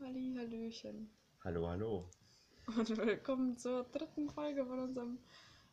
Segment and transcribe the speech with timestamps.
[0.00, 1.10] Halli, Hallöchen.
[1.44, 2.08] Hallo, hallo.
[2.66, 5.18] Und willkommen zur dritten Folge von unserem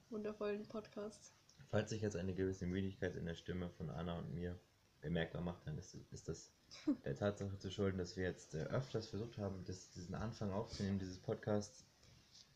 [0.10, 1.34] wundervollen Podcast.
[1.70, 4.60] Falls sich jetzt eine gewisse Müdigkeit in der Stimme von Anna und mir
[5.02, 6.52] bemerkbar macht, dann ist, ist das
[7.06, 11.00] der Tatsache zu schulden, dass wir jetzt äh, öfters versucht haben, das, diesen Anfang aufzunehmen,
[11.00, 11.86] dieses Podcasts.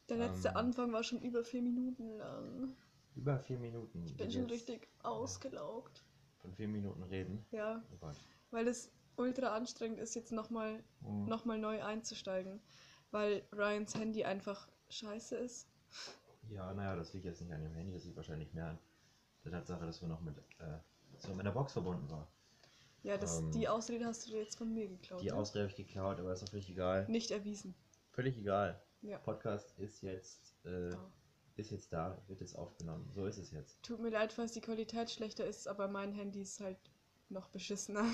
[0.08, 0.58] Der letzte Ähm.
[0.58, 2.76] Anfang war schon über vier Minuten lang.
[3.16, 4.04] Über vier Minuten.
[4.06, 6.04] Ich bin schon jetzt richtig ausgelaugt.
[6.38, 7.46] Von vier Minuten reden.
[7.52, 8.16] Ja, Oh Gott.
[8.52, 11.26] weil es ultra anstrengend ist, jetzt nochmal Mhm.
[11.26, 12.62] noch mal neu einzusteigen.
[13.12, 15.68] Weil Ryans Handy einfach scheiße ist.
[16.50, 18.80] Ja, naja, das liegt jetzt nicht an dem Handy, das liegt wahrscheinlich mehr an
[19.44, 20.78] der Tatsache, dass wir noch mit äh,
[21.20, 22.28] so mit einer Box verbunden waren.
[23.04, 23.52] Ja, das, Ähm.
[23.52, 25.22] die Ausrede hast du dir jetzt von mir geklaut.
[25.22, 25.36] Die ne?
[25.36, 27.08] Ausrede habe ich geklaut, aber ist auch völlig egal.
[27.08, 27.74] Nicht erwiesen.
[28.12, 28.82] Völlig egal.
[29.02, 29.18] Ja.
[29.20, 31.12] Podcast ist jetzt, äh, Da.
[31.56, 33.10] ist jetzt da, wird jetzt aufgenommen.
[33.12, 33.82] So ist es jetzt.
[33.84, 36.78] Tut mir leid, falls die Qualität schlechter ist, aber mein Handy ist halt
[37.30, 38.06] noch beschissener.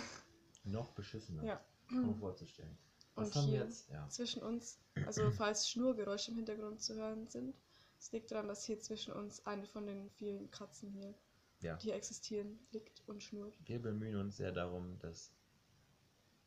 [0.66, 1.44] Noch beschissener.
[1.44, 1.66] Ja.
[1.90, 2.78] Kaum vorzustellen.
[3.16, 3.90] Was Und haben wir hier jetzt?
[3.90, 4.10] Ja.
[4.10, 7.56] zwischen uns, also falls Schnurgeräusche im Hintergrund zu hören sind,
[8.00, 11.14] es liegt daran, dass hier zwischen uns eine von den vielen Katzen hier,
[11.62, 11.76] ja.
[11.78, 13.56] die hier existieren, liegt und schnurrt.
[13.66, 15.32] Wir bemühen uns sehr darum, dass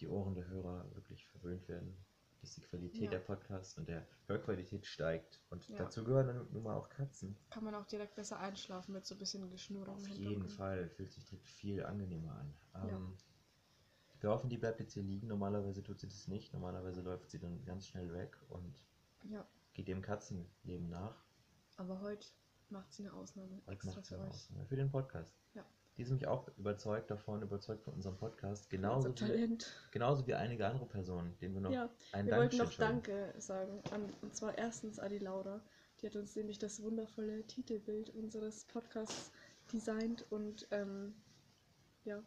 [0.00, 1.96] die Ohren der Hörer wirklich verwöhnt werden,
[2.40, 3.10] dass die Qualität Ja.
[3.10, 5.40] der Podcasts und der Hörqualität steigt.
[5.50, 5.78] Und Ja.
[5.78, 7.36] dazu gehören dann nun mal auch Katzen.
[7.50, 10.88] Kann man auch direkt besser einschlafen mit so ein bisschen Geschnurr im Auf jeden Fall
[10.90, 12.32] fühlt sich direkt viel angenehmer
[12.74, 12.88] an.
[12.88, 13.16] Ähm,
[14.20, 15.28] Wir hoffen, die bleibt jetzt hier liegen.
[15.28, 16.52] Normalerweise tut sie das nicht.
[16.52, 18.82] Normalerweise läuft sie dann ganz schnell weg und
[19.24, 21.24] Ja, geht dem Katzenleben nach.
[21.76, 22.26] aber heute
[22.70, 24.30] macht sie eine Ausnahme Heute extra macht sie für eine euch.
[24.34, 25.34] Ausnahme für den Podcast.
[25.54, 25.64] Ja.
[25.96, 28.64] Die ist nämlich auch überzeugt davon, überzeugt von unserem Podcast.
[28.66, 29.88] Unser Genauso wie, Talent.
[29.90, 32.92] genauso wie einige andere Personen, denen wir noch Ja, ein wir wollten Dankeschön noch.
[33.04, 33.82] Danke sagen.
[33.90, 35.60] An, und zwar erstens an die Laura.
[36.00, 39.32] Die hat uns nämlich das wundervolle Titelbild unseres Podcasts
[39.72, 41.14] designt und ähm,
[42.04, 42.22] Ja,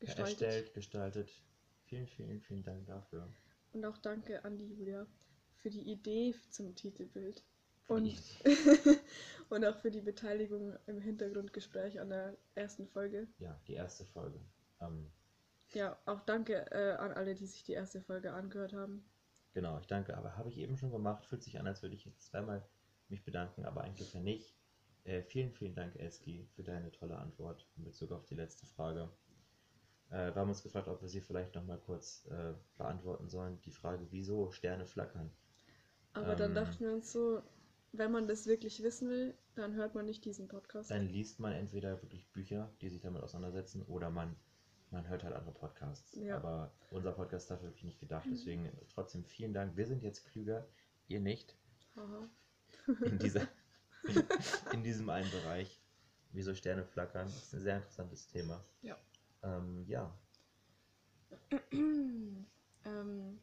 [0.00, 0.42] gestaltet.
[0.42, 1.30] erstellt, gestaltet.
[1.84, 3.28] Vielen, vielen, vielen Dank dafür.
[3.72, 5.06] Und auch danke an die Julia
[5.56, 7.44] für die Idee zum Titelbild.
[7.88, 8.14] Und,
[9.48, 13.26] und auch für die Beteiligung im Hintergrundgespräch an der ersten Folge.
[13.38, 14.38] Ja, die erste Folge.
[14.80, 15.10] Ähm,
[15.72, 19.04] Ja, auch danke äh, an alle, die sich die erste Folge angehört haben.
[19.54, 20.16] genau, ich danke.
[20.16, 21.24] Aber habe ich eben schon gemacht.
[21.24, 22.62] Fühlt sich an, als würde ich jetzt zweimal
[23.08, 24.54] mich bedanken, aber eigentlich ja nicht.
[25.04, 29.08] Äh, vielen, vielen Dank, Eski, für deine tolle Antwort in Bezug auf die letzte Frage.
[30.10, 33.60] Äh, wir haben uns gefragt, ob wir sie vielleicht nochmal kurz äh, beantworten sollen.
[33.62, 35.30] Die Frage, wieso Sterne flackern?
[36.14, 36.54] Aber dann Ähm.
[36.54, 37.42] dachten wir uns so,
[37.92, 40.90] wenn man das wirklich wissen will, dann hört man nicht diesen Podcast.
[40.90, 44.36] Dann liest man entweder wirklich Bücher, die sich damit auseinandersetzen, oder man,
[44.90, 46.14] man hört halt andere Podcasts.
[46.16, 46.36] Ja.
[46.36, 48.26] Aber unser Podcast ist dafür wirklich nicht gedacht.
[48.30, 49.76] Deswegen trotzdem vielen Dank.
[49.76, 50.66] Wir sind jetzt klüger,
[51.08, 51.56] ihr nicht,
[53.02, 53.46] in, dieser,
[54.72, 55.80] in diesem einen Bereich.
[56.32, 57.26] Wieso Sterne flackern?
[57.26, 58.62] Das ist ein sehr interessantes Thema.
[58.82, 58.96] Ja.
[59.42, 60.12] Ähm, ja,
[61.72, 63.38] ähm,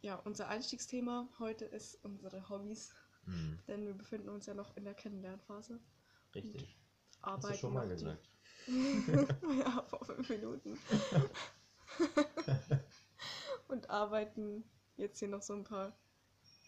[0.00, 4.84] ja, unser Einstiegsthema heute ist unsere Hobbys, hm, denn wir befinden uns ja noch in
[4.84, 5.80] der Kennenlernphase.
[6.34, 6.76] richtig.
[7.22, 8.30] Hast Arbeiten du schon mal gesagt.
[8.66, 10.78] ja, vor fünf Minuten.
[13.68, 14.64] Und arbeiten
[14.96, 15.96] jetzt hier noch so ein paar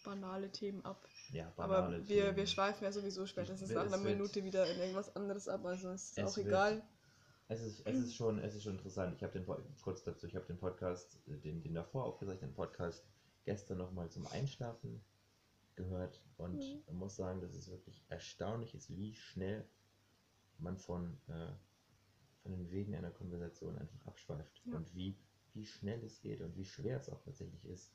[0.05, 1.07] banale Themen ab.
[1.31, 2.37] Ja, Aber banale wir, Themen.
[2.37, 5.91] wir schweifen ja sowieso spätestens Es nach einer Minute wieder in irgendwas anderes ab, also
[5.91, 6.83] ist Es auch egal.
[7.53, 9.15] Es ist, es ist schon, es ist schon interessant.
[9.15, 9.45] Ich habe den
[9.83, 13.05] kurz dazu, ich habe den Podcast, äh, den, den davor aufgezeichneten Podcast
[13.45, 15.05] gestern nochmal zum Einschlafen
[15.75, 16.83] gehört und Mhm.
[16.87, 19.67] man muss sagen, dass es wirklich erstaunlich ist, wie schnell
[20.59, 21.49] man von, äh,
[22.43, 24.77] von den Wegen einer Konversation einfach abschweift Ja.
[24.77, 25.19] und wie,
[25.55, 27.93] wie schnell es geht und wie schwer es auch tatsächlich ist,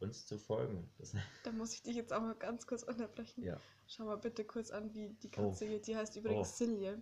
[0.00, 0.90] uns zu folgen.
[0.98, 1.12] Das,
[1.44, 3.44] Da muss ich dich jetzt auch mal ganz kurz unterbrechen.
[3.44, 5.50] ja, Schau mal bitte kurz an, wie die Oh.
[5.50, 6.64] Katze hier, die heißt übrigens Oh.
[6.64, 7.00] Silje,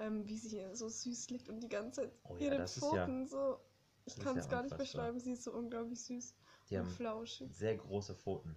[0.00, 2.76] ähm, wie sie hier so süß liegt und die ganze Zeit Oh ja, ihre ist
[2.76, 3.60] ja- Pfoten so.
[4.06, 6.34] Ich kann es gar nicht beschreiben, sie ist so unglaublich süß
[6.68, 7.54] die und haben flauschig.
[7.54, 8.56] sehr große Pfoten,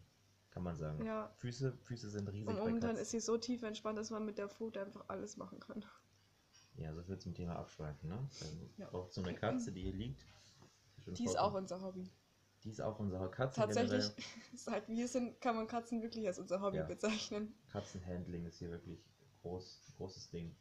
[0.51, 1.03] kann man sagen.
[1.05, 4.37] Ja, Füße, Füße sind riesig und momentan ist sie so tief entspannt, dass man mit
[4.37, 5.83] der Pfote einfach alles machen kann.
[6.75, 8.17] Ja, so viel zum Thema Abschweifen, ne?
[8.41, 8.91] Also Ja.
[8.93, 10.25] Auch so eine Katze, die hier liegt.
[11.03, 12.09] schon Die ist auch unser Hobby.
[12.63, 14.05] Die ist auch unsere Katzen Tatsächlich,
[14.55, 16.85] seit wir sind, kann man Katzen wirklich als unser Hobby Ja.
[16.85, 17.53] bezeichnen.
[17.71, 19.03] Katzenhandling ist hier wirklich
[19.41, 20.55] groß, großes Ding.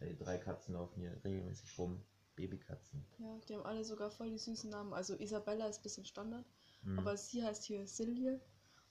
[0.00, 2.02] Äh, drei Katzen laufen hier regelmäßig rum.
[2.36, 3.02] Babykatzen.
[3.18, 4.92] Ja, die haben alle sogar voll die süßen Namen.
[4.92, 6.44] Also Isabella ist ein bisschen Standard,
[6.82, 6.98] Hm.
[6.98, 8.38] aber sie heißt hier Silje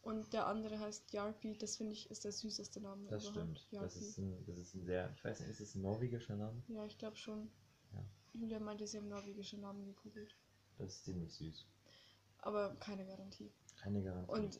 [0.01, 1.55] und der andere heißt Jarpi.
[1.55, 3.59] Das finde ich ist der süßeste Name das überhaupt.
[3.59, 3.83] stimmt.
[3.83, 6.59] Das ist, ein, das ist ein sehr, ich weiß nicht, ist es ein norwegischer Name?
[6.69, 7.51] Ja, ich glaube schon.
[7.93, 8.03] Ja.
[8.33, 10.35] Julia meinte, sie haben norwegische Namen gegoogelt.
[10.79, 11.67] Das ist ziemlich süß.
[12.39, 13.51] Aber keine Garantie.
[13.77, 14.31] Keine Garantie.
[14.31, 14.59] Und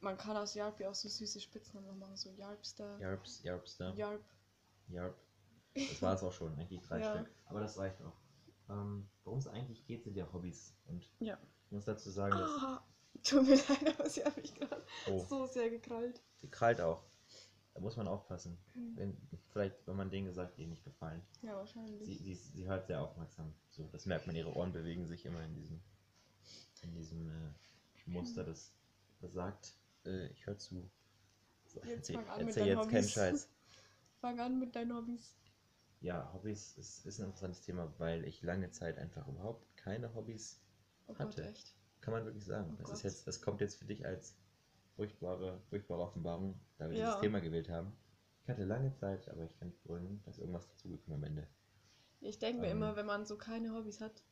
[0.00, 4.24] man kann aus Jarpi auch so süße Spitznamen machen, so Jarpster, Jarps, Jarpster, Jarp.
[4.88, 5.16] Jarp.
[5.74, 7.14] Das war es auch schon, eigentlich drei Ja.
[7.14, 7.30] Stück.
[7.46, 8.16] Aber das reicht auch.
[8.68, 10.74] Ähm, Worum es eigentlich geht, sind ja Hobbys.
[10.86, 11.38] Und Ja.
[11.66, 12.84] ich muss dazu sagen, dass Ah,
[13.22, 16.20] Tut mir leid, aber sie hat mich gerade Oh, so sehr gekrallt.
[16.42, 17.04] die krallt auch.
[17.74, 18.58] Da muss man aufpassen.
[18.74, 18.96] Mhm.
[18.96, 21.22] Wenn, vielleicht, wenn man Dinge sagt, die nicht gefallen.
[21.42, 22.04] Ja, wahrscheinlich.
[22.04, 23.88] Sie, sie, sie hört sehr aufmerksam zu.
[23.92, 25.80] Das merkt man, ihre Ohren bewegen sich immer in diesem,
[26.82, 27.52] in diesem äh,
[28.06, 28.72] Muster, das,
[29.20, 29.72] das sagt,
[30.04, 30.90] äh, ich höre zu.
[31.66, 33.12] So, Jetzt erzähl fang an mit erzähl deinen jetzt keinen Hobbys.
[33.12, 33.48] Scheiß.
[34.20, 35.34] Fang an mit deinen Hobbys.
[36.02, 40.60] Ja, Hobbys ist, ist ein interessantes Thema, weil ich lange Zeit einfach überhaupt keine Hobbys
[41.08, 41.48] Oh Gott, Hatte.
[41.48, 41.74] echt.
[42.02, 42.74] Kann man wirklich sagen.
[42.74, 43.04] Oh das, ist Gott.
[43.04, 44.34] jetzt, das kommt jetzt für dich als
[44.96, 47.06] furchtbare, furchtbare Offenbarung, da wir Ja.
[47.06, 47.92] dieses Thema gewählt haben.
[48.42, 51.46] Ich hatte lange Zeit, aber ich kann nicht begründen, dass irgendwas dazugekommen am Ende.
[52.20, 52.78] Ich denke mir Ähm.
[52.78, 54.22] immer, wenn man so keine Hobbys hat,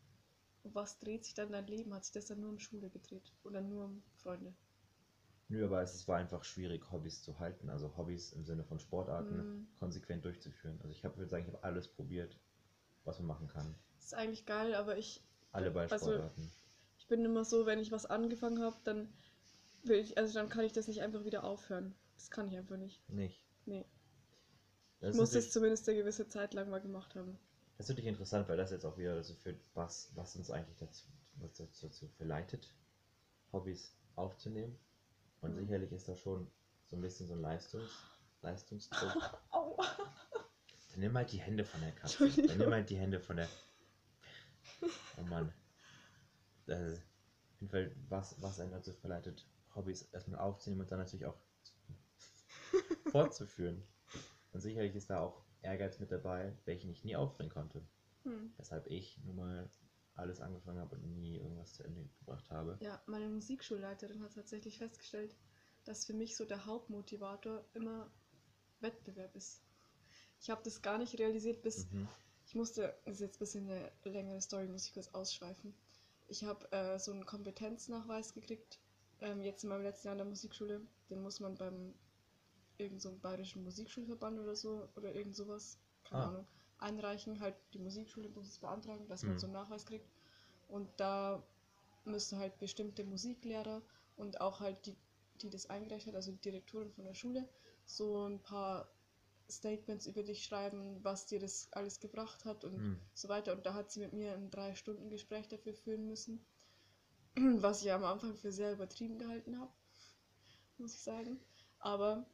[0.62, 1.92] um was dreht sich dann dein Leben?
[1.94, 3.34] Hat sich das dann nur um Schule gedreht?
[3.44, 4.54] Oder nur um Freunde?
[5.50, 7.68] Nö, aber es war einfach schwierig, Hobbys zu halten.
[7.70, 9.68] Also Hobbys im Sinne von Sportarten Mhm.
[9.80, 10.78] konsequent durchzuführen.
[10.80, 12.38] Also ich würde sagen, ich habe alles probiert,
[13.04, 13.74] was man machen kann.
[13.96, 16.52] Das ist eigentlich geil, aber ich, Alle Also- Ballsportarten.
[16.98, 19.12] ich bin immer so, wenn ich was angefangen habe, dann
[19.82, 21.96] will ich, also dann kann ich das nicht einfach wieder aufhören.
[22.14, 23.02] Das kann ich einfach nicht.
[23.10, 23.44] nicht.
[23.66, 23.84] Nee.
[25.00, 27.36] Das Ich muss das natürlich, zumindest eine gewisse Zeit lang mal gemacht haben.
[27.76, 30.76] das ist natürlich interessant, weil das jetzt auch wieder dazu führt, was, was uns eigentlich
[30.76, 31.06] dazu,
[31.36, 32.72] was dazu verleitet,
[33.52, 34.78] Hobbys aufzunehmen.
[35.40, 36.50] Und sicherlich ist da schon
[36.86, 37.90] so ein bisschen so ein Leistungs,
[38.42, 39.40] Leistungsdruck.
[39.50, 39.86] Aua.
[40.90, 42.28] Dann nimm halt die Hände von der Katze.
[42.28, 43.48] Dann nimm halt die Hände von der.
[45.16, 45.52] Oh Mann.
[46.66, 50.98] Das ist auf jeden Fall, was, was einen dazu verleitet, Hobbys erstmal aufzunehmen und dann
[50.98, 51.38] natürlich auch
[53.10, 53.82] fortzuführen.
[54.52, 57.82] Und sicherlich ist da auch Ehrgeiz mit dabei, welchen ich nie aufbringen konnte.
[58.24, 58.52] Hm.
[58.56, 59.70] Weshalb ich nun mal
[60.20, 62.78] alles angefangen habe und nie irgendwas zu Ende gebracht habe.
[62.80, 65.36] Ja, meine Musikschulleiterin hat tatsächlich festgestellt,
[65.84, 68.10] dass für mich so der Hauptmotivator immer
[68.80, 69.62] Wettbewerb ist.
[70.40, 72.08] Ich habe das gar nicht realisiert, bis Mhm.
[72.46, 75.74] ich musste, das ist jetzt ein bisschen eine längere Story, muss ich kurz ausschweifen.
[76.28, 78.78] Ich habe äh, so einen Kompetenznachweis gekriegt,
[79.20, 80.80] ähm, jetzt in meinem letzten Jahr in der Musikschule.
[81.10, 81.94] Den muss man beim
[82.78, 86.28] irgend so bayerischen Musikschulverband oder so oder irgend sowas, keine Ah.
[86.28, 86.46] Ahnung,
[86.82, 87.40] einreichen.
[87.40, 89.40] Halt die Musikschule muss es beantragen, dass man Mhm.
[89.40, 90.10] so einen Nachweis kriegt.
[90.68, 91.42] Und da
[92.04, 93.82] müssen halt bestimmte Musiklehrer
[94.16, 94.96] und auch halt die,
[95.42, 97.48] die das eingereicht hat, also die Direktorin von der Schule,
[97.84, 98.90] so ein paar
[99.50, 103.00] Statements über dich schreiben, was dir das alles gebracht hat und Mhm.
[103.14, 103.52] so weiter.
[103.52, 106.44] Und da hat sie mit mir ein drei Stunden Gespräch dafür führen müssen,
[107.36, 109.72] was ich am Anfang für sehr übertrieben gehalten habe,
[110.78, 111.38] muss ich sagen.
[111.78, 112.26] Aber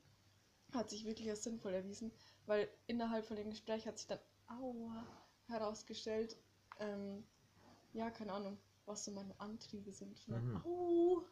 [0.73, 2.13] hat sich wirklich als sinnvoll erwiesen,
[2.47, 5.07] weil innerhalb von dem Gespräch hat sich dann aua,
[5.49, 6.37] herausgestellt,
[6.81, 7.25] ähm,
[7.93, 10.57] ja, keine Ahnung, was so meine Antriebe sind für, Mhm.
[10.65, 11.23] au,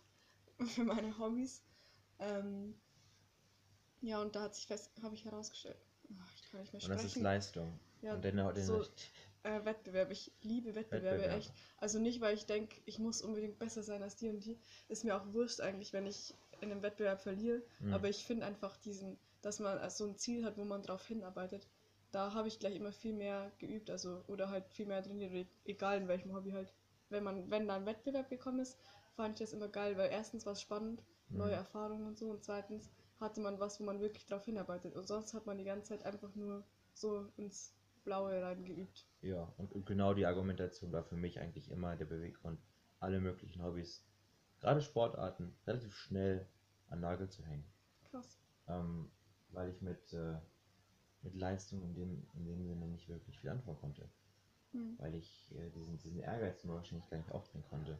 [0.66, 1.62] für meine Hobbys.
[2.19, 2.75] Ähm,
[4.00, 5.76] ja, und da hat sich fest, habe ich herausgestellt,
[6.20, 7.22] ach, ich kann nicht mehr Und das ist sprechen.
[7.25, 7.81] Leistung.
[8.02, 8.82] Ja, und deine, deine, so,
[9.44, 10.10] äh, Wettbewerb.
[10.10, 11.38] Ich liebe Wettbewerbe Wettbewerb.
[11.38, 11.52] echt.
[11.78, 14.58] Also nicht, weil ich denke, ich muss unbedingt besser sein als die und die.
[14.88, 17.62] Ist mir auch wurscht eigentlich, wenn ich in einem Wettbewerb verliere.
[17.81, 17.94] Mhm.
[17.94, 21.06] Aber ich finde einfach diesen, dass man also so ein Ziel hat, wo man drauf
[21.06, 21.67] hinarbeitet.
[22.14, 25.99] Da habe ich gleich immer viel mehr geübt, also oder halt viel mehr trainiert, egal
[25.99, 26.72] in welchem Hobby halt.
[27.08, 28.78] Wenn man, wenn da ein Wettbewerb gekommen ist,
[29.16, 31.38] fand ich das immer geil, weil erstens war es spannend, Mhm.
[31.38, 32.88] neue Erfahrungen und so, und zweitens
[33.19, 34.94] hatte man was, wo man wirklich drauf hinarbeitet.
[34.94, 37.75] Und sonst hat man die ganze Zeit einfach nur so ins
[38.05, 39.06] Blaue reingeübt.
[39.22, 42.60] Ja, und, und genau die Argumentation war für mich eigentlich immer der Beweggrund,
[43.00, 44.05] alle möglichen Hobbys,
[44.60, 46.46] gerade Sportarten, relativ schnell
[46.91, 47.67] an Nagel zu hängen.
[48.10, 48.38] Krass.
[48.69, 49.10] Ähm,
[49.50, 50.36] weil ich mit, äh,
[51.24, 54.08] mit Leistung in dem, in dem Sinne nicht wirklich viel anfangen konnte.
[54.72, 54.94] Hm.
[54.98, 57.98] Weil ich äh, diesen, diesen Ehrgeiz mir wahrscheinlich gar nicht aufbringen konnte.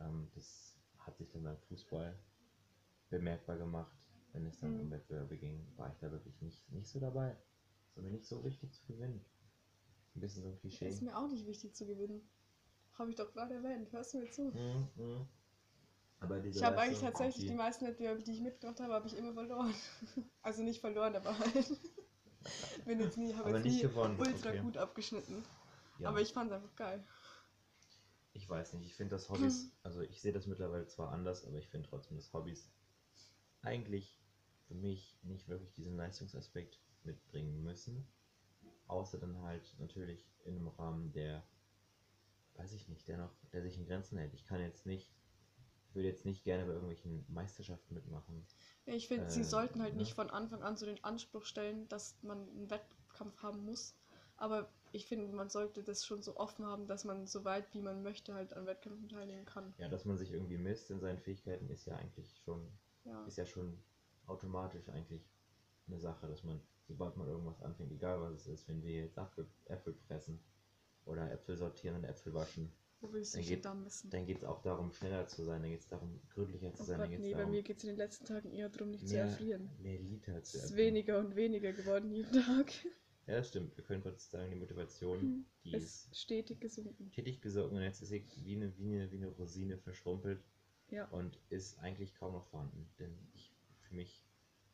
[0.00, 2.18] Ähm, das hat sich dann beim Fußball
[3.10, 3.96] bemerkbar gemacht.
[4.32, 4.80] Wenn es dann Mhm.
[4.80, 7.34] um Wettbewerbe ging, war ich da wirklich nicht, nicht so dabei.
[7.88, 9.24] Es war mir nicht so wichtig zu gewinnen.
[10.14, 10.88] Ein bisschen so ein Klischee.
[10.88, 12.28] Ist mir auch nicht wichtig zu gewinnen.
[12.98, 13.90] Habe ich doch gerade erwähnt.
[13.92, 14.42] Hörst du mir zu?
[14.50, 15.26] Mhm, mhm.
[16.20, 19.16] Aber Ich habe eigentlich tatsächlich die die, meisten Wettbewerbe, die ich mitgemacht habe, habe ich
[19.16, 19.72] immer verloren.
[20.42, 21.80] Also nicht verloren, aber halt.
[22.88, 24.60] Bin jetzt nie, habe jetzt nicht nie gewonnen, ultra okay.
[24.60, 25.44] gut abgeschnitten.
[25.98, 27.04] ja, Aber ich fand es einfach geil.
[28.32, 31.58] ich weiß nicht, ich finde das Hobbys, also ich sehe das mittlerweile zwar anders, aber
[31.58, 32.66] ich finde trotzdem, dass Hobbys
[33.60, 34.18] eigentlich
[34.68, 38.08] für mich nicht wirklich diesen Leistungsaspekt mitbringen müssen.
[38.86, 41.46] Außer dann halt natürlich in einem Rahmen, der,
[42.54, 44.32] weiß ich nicht, der noch, der sich in Grenzen hält.
[44.32, 45.17] Ich kann jetzt nicht, ich
[45.98, 48.46] würde jetzt nicht gerne bei irgendwelchen Meisterschaften mitmachen.
[48.86, 50.00] Ja, ich finde, Äh, sie sollten halt ne?
[50.00, 53.94] nicht von Anfang an so den Anspruch stellen, dass man einen Wettkampf haben muss.
[54.36, 57.82] Aber ich finde, man sollte das schon so offen haben, dass man so weit wie
[57.82, 59.74] man möchte halt an Wettkämpfen teilnehmen kann.
[59.78, 62.70] Ja, dass man sich irgendwie misst in seinen Fähigkeiten, ist ja eigentlich schon
[63.04, 63.24] Ja.
[63.26, 63.78] ist ja schon
[64.26, 65.22] automatisch eigentlich
[65.86, 69.18] eine Sache, dass man, sobald man irgendwas anfängt, egal was es ist, wenn wir jetzt
[69.18, 70.40] Apfel, Äpfel pressen
[71.06, 74.10] oder Äpfel sortieren und Äpfel waschen, Wo willst du Dann geht- denn da messen?
[74.10, 76.86] Dann geht es auch darum, schneller zu sein, dann geht es darum, gründlicher zu Oh
[76.86, 78.68] sein, Gott, dann es nee, bei darum, mir geht es in den letzten Tagen eher
[78.68, 79.70] darum, nicht zu mehr, erfrieren.
[79.80, 80.78] mehr Liter Es zu ist erfüllen.
[80.78, 82.72] weniger und weniger geworden jeden Tag.
[83.26, 83.76] Ja, das stimmt.
[83.76, 85.46] Wir können kurz sagen, die Motivation, Hm.
[85.64, 87.10] die Es ist ist stetig gesunken.
[87.12, 90.42] tätig gesunken und jetzt ist sie wie eine, wie eine, wie eine Rosine verschrumpelt
[90.90, 91.04] Ja.
[91.10, 92.88] und ist eigentlich kaum noch vorhanden.
[92.98, 93.52] Denn ich,
[93.82, 94.24] für mich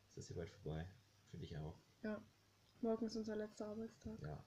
[0.07, 0.87] ist das hier bald vorbei.
[1.31, 1.77] Für dich auch.
[2.03, 2.25] Ja.
[2.81, 4.19] Morgen ist unser letzter Arbeitstag.
[4.23, 4.43] Ja.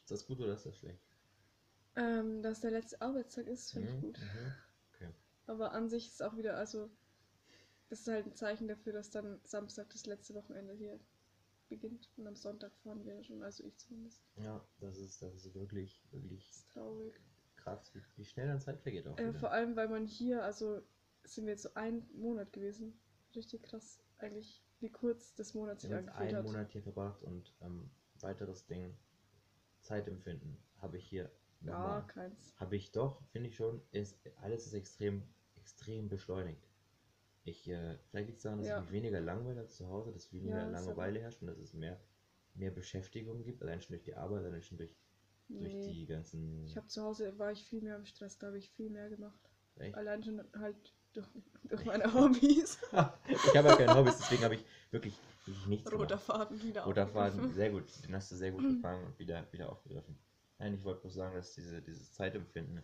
[0.00, 1.02] Ist das gut oder ist das schlecht?
[1.96, 4.18] Ähm, dass der letzte Arbeitstag ist, finde ich Mhm, gut.
[4.18, 4.52] mhm.
[4.94, 5.08] Okay.
[5.46, 6.90] Aber an sich ist auch wieder, also,
[7.88, 10.98] das ist halt ein Zeichen dafür, dass dann Samstag das letzte Wochenende hier
[11.68, 12.10] beginnt.
[12.16, 14.22] Und am Sonntag fahren wir schon, also ich zumindest.
[14.36, 17.14] Ja, das ist, das ist wirklich, wirklich Das ist traurig.
[17.56, 20.82] krass, wie, wie schnell dann Zeit vergeht auch Äh, vor allem, weil man hier, also
[21.24, 22.98] sind wir jetzt so einen Monat gewesen.
[23.34, 26.44] Richtig krass, eigentlich, wie kurz das Monat sich angefühlt einen hat.
[26.44, 28.94] Monat hier verbracht und ähm, weiteres Ding,
[29.80, 31.30] Zeitempfinden, habe ich hier
[31.66, 32.54] Ja, keins.
[32.56, 35.22] Habe ich doch, finde ich schon, ist, alles ist extrem,
[35.56, 36.68] extrem beschleunigt.
[37.44, 38.78] Ich, äh, vielleicht liegt es daran, dass Ja.
[38.78, 41.74] ich mich weniger langweile als zu Hause, dass weniger Ja, Langeweile herrscht und dass es
[41.74, 42.00] mehr,
[42.54, 44.94] mehr Beschäftigung gibt, allein schon durch die Arbeit, allein schon durch,
[45.48, 45.92] durch Nee.
[45.92, 46.64] die ganzen.
[46.66, 49.08] Ich habe zu Hause, war ich viel mehr im Stress, da habe ich viel mehr
[49.10, 49.38] gemacht.
[49.76, 49.94] Echt?
[49.94, 50.76] Allein schon halt
[51.12, 51.26] durch,
[51.64, 52.78] durch meine Hobbys.
[52.92, 56.22] ich habe ja keine Hobbys, deswegen habe ich wirklich, wirklich nichts Roter gemacht.
[56.22, 57.06] Faden wieder Roter.
[57.06, 57.84] Faden, sehr gut.
[58.06, 60.16] Den hast du sehr gut gefangen und wieder, wieder aufgegriffen.
[60.58, 62.82] Nein, ich wollte bloß sagen, dass diese, dieses Zeitempfinden,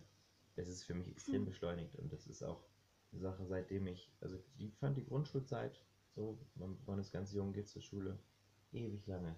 [0.55, 1.45] das ist für mich extrem Hm.
[1.45, 2.63] beschleunigt und das ist auch
[3.11, 5.81] eine Sache, seitdem ich, also ich fand die Grundschulzeit,
[6.15, 8.17] so, man, man ist ganz jung, geht zur Schule,
[8.73, 9.35] ewig lange.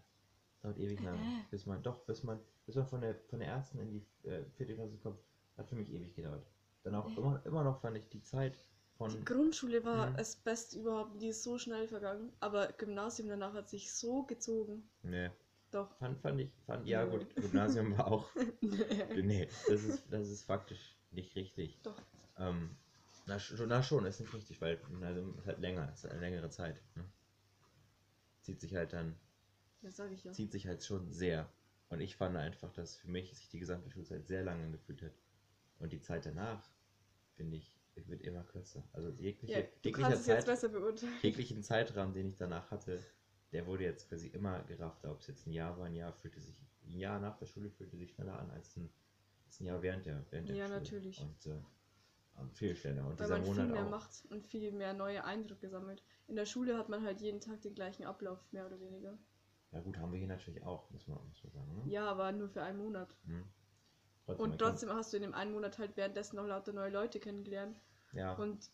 [0.62, 1.20] Dauert ewig lange.
[1.22, 1.44] Äh.
[1.52, 4.44] Bis man, doch, bis man, bis man von der, von der ersten in die äh,
[4.58, 5.20] vierte Klasse kommt,
[5.58, 6.46] hat für mich ewig gedauert.
[6.84, 7.20] Dann auch Äh.
[7.20, 8.58] immer, immer noch fand ich die Zeit
[8.98, 10.18] von, Die Grundschule war Mhm.
[10.18, 12.34] das Beste überhaupt, die ist so schnell vergangen.
[12.42, 14.90] Aber Gymnasium danach hat sich so gezogen.
[15.04, 15.32] ne,
[15.74, 15.98] Doch.
[15.98, 18.30] fand, fand ich, fand, ja gut, Gymnasium war auch
[19.16, 19.48] nee.
[19.68, 21.80] Das ist, das ist faktisch nicht richtig.
[21.84, 22.00] Doch.
[22.38, 22.76] Ähm,
[23.26, 26.50] na, schon, na schon, ist nicht richtig, weil also, ist halt länger, ist eine längere
[26.50, 26.82] Zeit.
[26.96, 27.06] Ne?
[28.42, 29.16] Zieht sich halt dann,
[29.82, 30.32] Das sage ich ja.
[30.32, 31.50] zieht sich halt schon sehr.
[31.90, 35.14] Und ich fand einfach, dass für mich sich die gesamte Schulzeit sehr lange angefühlt hat.
[35.80, 36.70] Und die Zeit danach,
[37.36, 38.84] finde ich, wird immer kürzer.
[38.94, 40.48] Also jegliche, Ja, jeglicher Zeit,
[41.22, 43.00] jeglichen Zeitrahmen, den ich danach hatte,
[43.54, 45.12] der wurde jetzt quasi immer geraffter.
[45.12, 46.56] Ob es jetzt ein Jahr war, ein Jahr fühlte sich,
[46.86, 48.90] ein Jahr nach der Schule fühlte sich schneller an als ein,
[49.46, 50.80] als ein Jahr während der, während der Ja, Schule.
[50.80, 51.20] natürlich.
[51.22, 51.60] Und äh,
[52.40, 53.06] ähm, viel schneller.
[53.06, 53.90] Und Weil dieser man Monat viel mehr auch.
[53.90, 56.04] macht und viel mehr neue Eindrücke sammelt.
[56.28, 59.18] In der Schule hat man halt jeden Tag den gleichen Ablauf, mehr oder weniger.
[59.72, 61.76] Ja gut, haben wir hier natürlich auch, muss man, muss man sagen.
[61.86, 61.92] Ne?
[61.92, 63.16] Ja, aber nur für einen Monat.
[63.26, 63.44] Hm.
[64.26, 67.20] Trotzdem, Und trotzdem hast du in dem einen Monat halt währenddessen noch lauter neue Leute
[67.20, 67.82] kennengelernt.
[68.14, 68.70] Ja, Und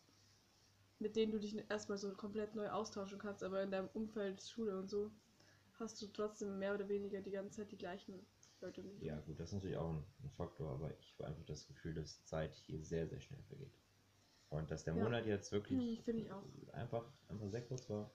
[0.99, 4.77] mit denen du dich erstmal so komplett neu austauschen kannst, aber in deinem Umfeld, Schule
[4.77, 5.11] und so,
[5.79, 8.19] hast du trotzdem mehr oder weniger die ganze Zeit die gleichen
[8.61, 8.81] Leute.
[8.83, 9.01] dich.
[9.01, 11.93] ja gut, das ist natürlich auch ein, ein Faktor, aber ich habe einfach das Gefühl,
[11.93, 13.71] dass Zeit hier sehr, sehr schnell vergeht.
[14.49, 15.03] Und dass der Ja.
[15.03, 16.43] Monat jetzt wirklich Hm, auch.
[16.73, 18.11] einfach, einfach sehr kurz war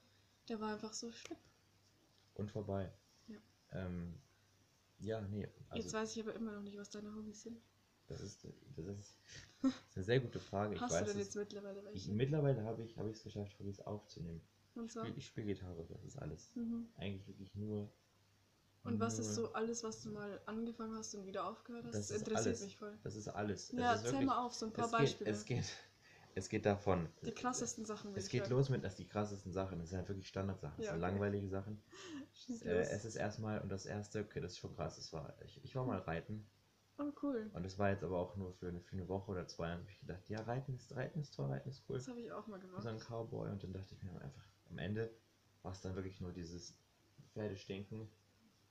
[0.49, 1.37] Der war einfach so schlimm.
[2.35, 2.91] und vorbei.
[3.27, 3.37] Ja.
[3.71, 4.13] Ähm,
[4.99, 7.61] ja, nee, Jetzt also weiß ich aber immer noch nicht, was deine Hobbys sind.
[8.07, 8.43] Das ist,
[8.75, 9.17] das ist,
[9.61, 10.75] das ist eine sehr gute Frage.
[10.75, 12.11] Ich Hast weiß du denn jetzt mittlerweile ich, welche?
[12.11, 14.41] mittlerweile habe ich es geschafft, Hobbys aufzunehmen.
[14.75, 15.05] Und Ich zwar?
[15.05, 16.51] spiele spiel Gitarre, das ist alles.
[16.55, 16.87] Mhm.
[16.97, 17.89] Eigentlich wirklich nur.
[18.83, 21.95] Und was ist so alles, was du mal angefangen hast und wieder aufgehört hast?
[21.95, 22.61] Das Das, interessiert alles.
[22.61, 22.97] mich voll.
[23.03, 23.71] Das ist alles.
[23.71, 25.31] Ja, es ist wirklich, mal auf, so ein paar es Beispiele.
[25.31, 25.63] Geht, es, geht,
[26.35, 27.09] es geht davon.
[27.25, 28.15] die krassesten Sachen.
[28.15, 30.85] Es ich geht los mit, dass die krassesten Sachen, das sind halt wirklich Standardsachen, das
[30.85, 31.11] Ja, sind okay.
[31.11, 31.81] langweilige Sachen.
[32.63, 35.63] Äh, es ist erstmal, und das erste, okay, das ist schon krass, das war, ich,
[35.63, 36.45] ich war mal reiten
[36.97, 37.49] Oh, cool.
[37.53, 39.87] und das war jetzt aber auch nur für eine, für eine Woche oder zwei, und
[39.89, 41.97] ich gedacht, ja, reiten ist, reiten ist toll, reiten ist cool.
[41.97, 42.87] Das habe ich auch mal So gemacht.
[42.87, 45.09] ein Cowboy und dann dachte ich mir einfach, am Ende
[45.61, 46.77] war es dann wirklich nur dieses
[47.33, 48.07] Pferde stinken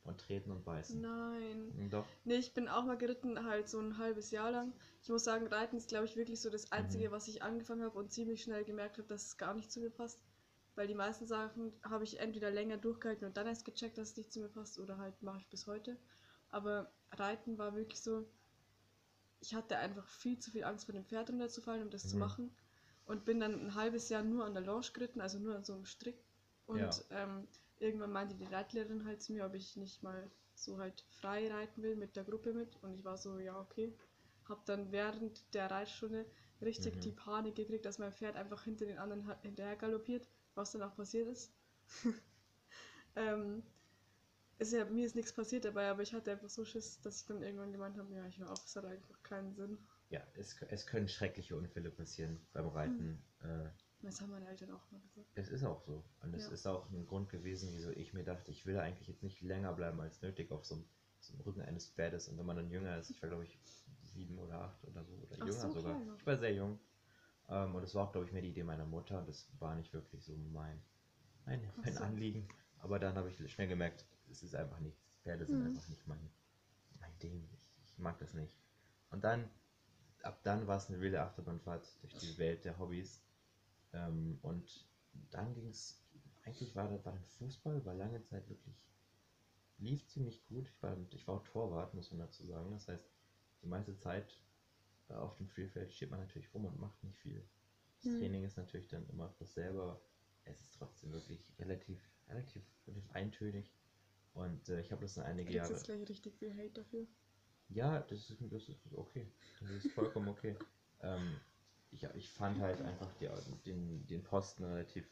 [0.04, 1.00] und treten und beißen.
[1.00, 1.72] Nein.
[1.78, 4.72] Und Doch, Nee, ich bin auch mal geritten, halt so ein halbes Jahr lang.
[5.02, 7.12] Ich muss sagen, Reiten ist, glaube ich, wirklich so das Einzige, Mhm.
[7.12, 9.90] was ich angefangen habe und ziemlich schnell gemerkt habe, dass es gar nicht zu mir
[9.90, 10.22] passt.
[10.74, 14.16] Weil die meisten Sachen habe ich entweder länger durchgehalten und dann erst gecheckt, dass es
[14.16, 15.98] nicht zu mir passt oder halt mache ich bis heute.
[16.54, 18.26] Aber Reiten war wirklich so,
[19.40, 22.18] ich hatte einfach viel zu viel Angst vor dem Pferd runterzufallen, um das zu Mhm.
[22.18, 22.50] machen.
[23.06, 25.74] Und bin dann ein halbes Jahr nur an der Lounge geritten, also nur an so
[25.74, 26.18] einem Strick.
[26.66, 27.04] Und Ja.
[27.10, 27.46] ähm,
[27.78, 31.82] irgendwann meinte die Reitlehrerin halt zu mir, ob ich nicht mal so halt frei reiten
[31.82, 32.76] will mit der Gruppe mit.
[32.82, 33.94] Und ich war so, ja, okay.
[34.48, 36.24] Hab dann während der Reitstunde
[36.62, 37.00] richtig Mhm.
[37.00, 40.96] die Panik gekriegt, dass mein Pferd einfach hinter den anderen hinterher galoppiert, was dann auch
[40.96, 41.52] passiert ist.
[43.16, 43.62] ähm,
[44.58, 47.26] ist ja, mir ist nichts passiert dabei, aber ich hatte einfach so Schiss, dass ich
[47.26, 49.78] dann irgendwann gemeint habe, ja, ich höre auf, es hat einfach keinen Sinn.
[50.10, 53.22] ja, es, es können schreckliche Unfälle passieren beim Reiten.
[53.42, 53.68] Äh,
[54.02, 55.26] Das haben meine Eltern auch mal gesagt.
[55.34, 56.04] Es ist auch so.
[56.22, 56.52] Und es Ja.
[56.52, 59.72] ist auch ein Grund gewesen, wieso ich mir dachte, ich will eigentlich jetzt nicht länger
[59.72, 60.84] bleiben als nötig auf so, einem-
[61.20, 62.28] so einem Rücken eines Pferdes.
[62.28, 63.58] Und wenn man dann jünger ist, ich war glaube ich
[64.02, 65.94] sieben oder acht oder so, oder Ach jünger so, sogar.
[65.94, 66.18] klein noch.
[66.18, 66.78] Ich war sehr jung.
[67.48, 69.92] Ähm, und das war auch, glaube ich, mehr die Idee meiner Mutter das war nicht
[69.92, 70.80] wirklich so mein,
[71.46, 72.04] mein, mein so.
[72.04, 72.48] Anliegen.
[72.80, 75.12] Aber dann habe ich schnell gemerkt, es ist einfach nichts.
[75.22, 75.66] Pferde sind Mhm.
[75.66, 76.30] einfach nicht mein,
[77.00, 77.48] mein Ding.
[77.52, 78.58] Ich, ich mag das nicht.
[79.10, 79.50] Und dann,
[80.22, 83.22] ab dann war es eine wilde Achterbahnfahrt durch die Welt der Hobbys.
[83.92, 84.86] Ähm, und
[85.30, 86.02] dann ging es,
[86.44, 88.76] eigentlich war, das- war dann Fußball, war lange Zeit wirklich,
[89.78, 90.68] lief ziemlich gut.
[90.68, 92.72] Ich war, ich war auch Torwart, muss man dazu sagen.
[92.72, 93.10] Das heißt,
[93.62, 94.40] die meiste Zeit
[95.08, 97.46] äh, auf dem Spielfeld steht man natürlich rum und macht nicht viel.
[98.02, 98.18] Das Mhm.
[98.18, 100.00] Training ist natürlich dann immer dasselbe,
[100.44, 103.72] es ist trotzdem wirklich relativ, relativ, relativ eintönig.
[104.34, 105.72] Und äh, ich habe das in einige Jahre.
[105.72, 107.06] jetzt gleich richtig viel Hate dafür.
[107.68, 109.26] Ja, das ist, das ist okay.
[109.60, 110.56] Das ist vollkommen okay.
[111.02, 111.40] ähm,
[111.90, 113.28] ich, ich fand halt einfach die,
[113.64, 115.08] den, den Posten relativ.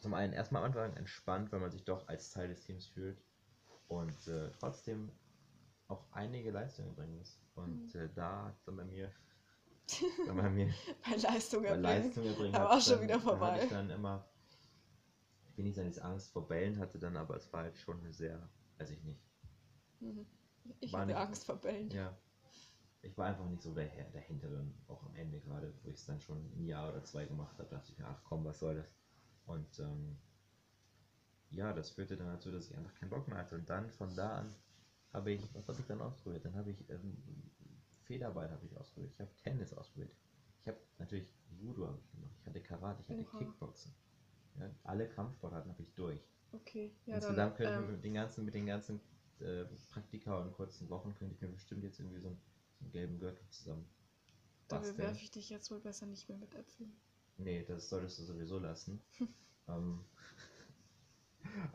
[0.00, 3.16] Zum einen erstmal am Anfang entspannt, weil man sich doch als Teil des Teams fühlt
[3.88, 5.10] und äh, trotzdem
[5.88, 7.38] auch einige Leistungen bringen muss.
[7.54, 8.00] Und Mhm.
[8.00, 9.10] äh, da hat dann bei mir,
[10.26, 10.74] dann bei mir
[11.08, 11.82] Bei Leistung bei erbringen.
[12.02, 12.52] Leistung erbringen.
[12.52, 13.52] Da hat war schon dann- wieder Da vorbei.
[13.52, 14.28] hatte ich dann immer,
[15.56, 18.48] dass ich Angst vor Bällen hatte dann, aber es war halt schon eine sehr,
[18.78, 19.20] weiß ich nicht.
[20.00, 20.26] Mhm.
[20.80, 21.90] Ich War hatte nicht- Angst vor Bällen.
[21.90, 22.16] Ja.
[23.02, 26.06] Ich war einfach nicht so der dahinter dann auch am Ende gerade, wo ich es
[26.06, 28.74] dann schon ein Jahr oder zwei gemacht habe, dachte ich mir, ach komm, was soll
[28.74, 28.86] das?
[29.46, 30.18] Und ähm,
[31.50, 33.54] ja, das führte dann dazu, dass ich einfach keinen Bock mehr hatte.
[33.54, 34.54] Und dann von da an
[35.12, 36.44] habe ich, was habe ich dann ausprobiert?
[36.44, 37.22] Dann habe ich ähm,
[38.02, 40.12] Federball habe ich ausprobiert, ich habe Tennis ausprobiert.
[40.62, 43.38] Ich habe natürlich Judo habe ich gemacht, ich hatte Karate, ich hatte Oha.
[43.38, 43.94] Kickboxen.
[44.58, 46.20] Ja, alle Kampfsportarten habe ich durch.
[46.52, 47.56] Okay, ja Insgesamt dann.
[47.56, 49.00] könnte ich Ähm, mit den ganzen, mit den ganzen
[49.40, 52.40] äh, Praktika und kurzen Wochen könnte ich mir bestimmt jetzt irgendwie so einen,
[52.78, 53.86] so einen gelben Gürtel zusammen.
[54.68, 54.96] da basteln.
[54.96, 57.00] bewerfe ich dich jetzt wohl besser nicht mehr mit Äpfeln.
[57.38, 59.02] Nee, das solltest du sowieso lassen.
[59.68, 60.04] ähm,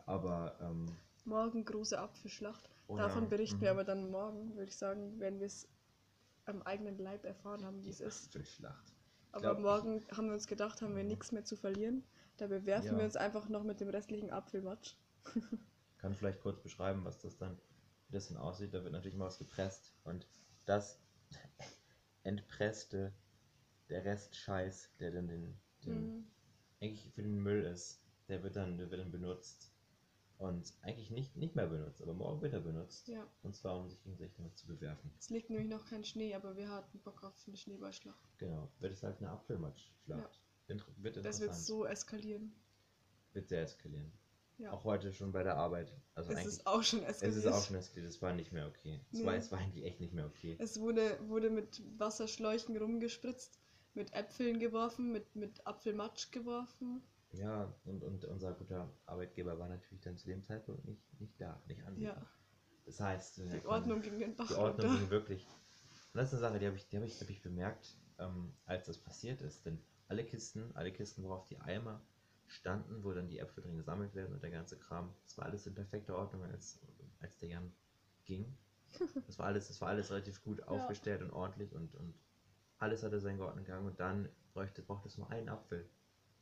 [0.06, 2.68] aber ähm, Morgen große Apfelschlacht.
[2.86, 3.62] oh Davon ja, berichten mhm.
[3.62, 5.68] wir aber dann morgen, würde ich sagen, wenn wir es
[6.44, 8.26] am eigenen Leib erfahren haben, wie es ist.
[8.28, 8.92] Apfelschlacht.
[9.32, 11.08] Aber glaub, morgen haben wir uns gedacht, haben wir Mhm.
[11.08, 12.04] nichts mehr zu verlieren.
[12.36, 12.98] Da bewerfen Ja.
[12.98, 14.96] wir uns einfach noch mit dem restlichen Apfelmatsch.
[15.98, 17.56] kann vielleicht kurz beschreiben, was das dann,
[18.08, 18.74] wie das dann aussieht.
[18.74, 20.26] Da wird natürlich mal was gepresst und
[20.64, 21.00] das
[22.24, 23.12] entpresste,
[23.88, 26.24] der Rest Scheiß, der dann den, den Mhm.
[26.80, 29.70] eigentlich für den Müll ist, der wird dann, der wird dann benutzt.
[30.38, 33.06] Und eigentlich nicht, nicht mehr benutzt, aber morgen wird er benutzt.
[33.08, 35.10] Ja, Und zwar, um sich gegenseitig damit zu bewerfen.
[35.20, 38.18] es liegt nämlich noch kein Schnee, aber wir hatten Bock auf eine Schneeballschlacht.
[38.38, 38.68] Genau.
[38.80, 40.40] Wird es halt eine Apfelmatschschlacht.
[40.72, 42.52] Inter wird Das wird so eskalieren.
[43.32, 44.12] Wird sehr eskalieren.
[44.58, 44.72] Ja.
[44.72, 45.92] Auch heute schon bei der Arbeit.
[46.14, 47.38] Also es ist auch schon es eskaliert.
[47.38, 48.10] ist auch schon eskaliert.
[48.12, 49.00] Es war nicht mehr okay.
[49.10, 49.26] Es, Nee.
[49.26, 50.56] war, es war eigentlich echt nicht mehr okay.
[50.58, 53.58] Es wurde, wurde mit Wasserschläuchen rumgespritzt,
[53.94, 57.02] mit Äpfeln geworfen, mit, mit Apfelmatsch geworfen.
[57.32, 61.60] Ja, und, und unser guter Arbeitgeber war natürlich dann zu dem Zeitpunkt nicht, nicht da,
[61.66, 62.14] nicht anwesend.
[62.14, 62.26] Ja,
[62.84, 65.00] Das heißt, die konnten- Ordnung ging den Bach Die Ordnung runter.
[65.00, 65.46] ging wirklich.
[66.12, 68.52] Und das ist eine Sache, die habe ich, die hab ich, hab ich bemerkt, ähm,
[68.66, 69.64] als das passiert ist.
[69.64, 69.82] Denn
[70.12, 72.00] alle Kisten, alle Kisten, worauf die Eimer
[72.46, 75.66] standen, wo dann die Äpfel drin gesammelt werden und der ganze Kram, das war alles
[75.66, 76.80] in perfekter Ordnung, als,
[77.20, 77.72] als der Jan
[78.24, 78.58] ging.
[79.26, 82.14] Das war alles, das war alles relativ gut aufgestellt und ordentlich und, und
[82.78, 85.88] alles hatte seinen geordneten Gang und dann bräuchte, brauchte es nur einen Apfel.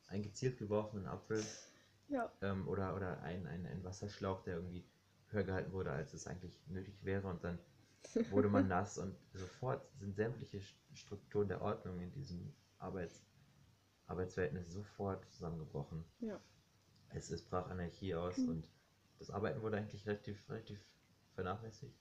[0.07, 1.51] Einen gezielt geworfenen Apfel
[2.09, 4.85] Ja, ähm, oder, oder ein, ein, ein Wasserschlauch, der irgendwie
[5.29, 7.27] höher gehalten wurde, als es eigentlich nötig wäre.
[7.27, 7.59] Und dann
[8.29, 13.23] wurde man nass und sofort sind sämtliche St- Strukturen der Ordnung in diesem Arbeits
[14.11, 16.05] Arbeitsverhältnis sofort zusammengebrochen.
[16.21, 16.39] ja.
[17.09, 18.47] Es, es brach Anarchie aus Mhm.
[18.47, 18.67] und
[19.19, 20.79] das Arbeiten wurde eigentlich relativ, relativ
[21.35, 21.95] vernachlässigt.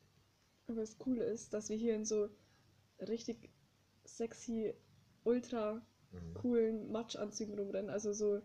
[0.68, 2.30] Aber das Coole ist, dass wir hier in so
[3.00, 3.50] richtig
[4.04, 4.74] sexy,
[5.24, 6.34] ultra Mhm.
[6.34, 7.90] coolen Matschanzügen rumrennen.
[7.90, 8.42] Also so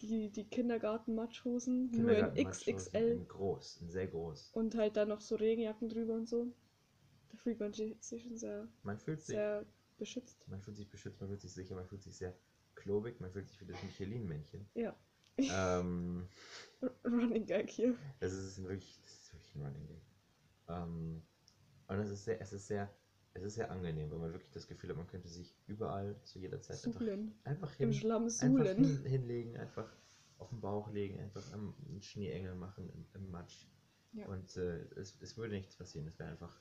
[0.00, 4.52] die, die Kindergarten-Matschhosen, nur in XXL In groß, in sehr groß.
[4.52, 6.52] und halt dann noch so Regenjacken drüber und so.
[7.30, 9.66] Da fühlt man sich schon sehr, Man fühlt sich, sehr
[9.98, 10.48] beschützt.
[10.48, 12.34] man fühlt sich beschützt, man fühlt sich sicher, man fühlt sich sehr
[12.74, 14.68] klobig, man fühlt sich wie das Michelin-Männchen.
[14.74, 14.96] Ja,
[15.38, 16.28] ähm,
[17.04, 17.94] Running Gag hier.
[18.20, 20.02] Es ist wirklich, das ist wirklich ein Running Gag.
[20.68, 21.22] Ähm,
[21.86, 22.92] und es ist sehr, es ist sehr,
[23.34, 26.38] es ist sehr angenehm, weil man wirklich das Gefühl hat, man könnte sich überall zu
[26.38, 27.38] jeder Zeit einfach, Suhlen.
[27.44, 28.84] einfach, Im hin, Schlamm einfach suhlen.
[28.84, 29.88] hin, hinlegen, einfach
[30.38, 33.66] auf den Bauch legen, einfach am einen Schneeengel machen im, im Matsch.
[34.12, 34.26] Ja.
[34.26, 36.06] Und äh, es, es würde nichts passieren.
[36.08, 36.60] Es wäre einfach,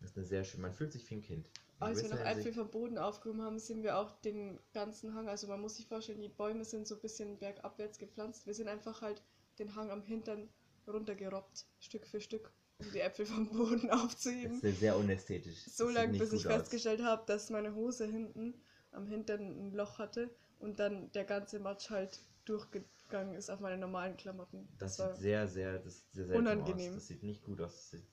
[0.00, 1.48] das ist eine sehr schön, man fühlt sich wie ein Kind.
[1.80, 5.46] Als wir noch Äpfel vom Boden aufgehoben haben, sind wir auch den ganzen Hang, also
[5.48, 8.46] man muss sich vorstellen, die Bäume sind so ein bisschen bergabwärts gepflanzt.
[8.46, 9.22] Wir sind einfach halt
[9.58, 10.48] den Hang am Hintern
[10.86, 14.60] runtergerobbt, Stück für Stück, um die Äpfel vom Boden Das aufzuheben.
[14.62, 15.64] ist sehr unästhetisch.
[15.64, 16.52] So Das lange, bis ich aus.
[16.54, 18.54] festgestellt habe, dass meine Hose hinten
[18.92, 23.78] am Hintern ein Loch hatte und dann der ganze Matsch halt durchgegangen ist auf meine
[23.78, 24.68] normalen Klamotten.
[24.78, 26.90] Das, war sieht sehr, sehr, das sehr seltsam unangenehm.
[26.90, 26.94] aus.
[26.96, 27.72] Das sieht nicht gut aus.
[27.74, 28.06] Das sieht,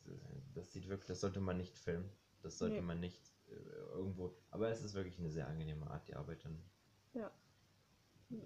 [0.55, 2.09] das sieht wirklich, das sollte man nicht filmen.
[2.41, 2.81] Das sollte Nee.
[2.81, 3.19] man nicht
[3.93, 4.35] irgendwo.
[4.49, 6.61] Aber es ist wirklich eine sehr angenehme Art, die Arbeit dann
[7.13, 7.31] ja.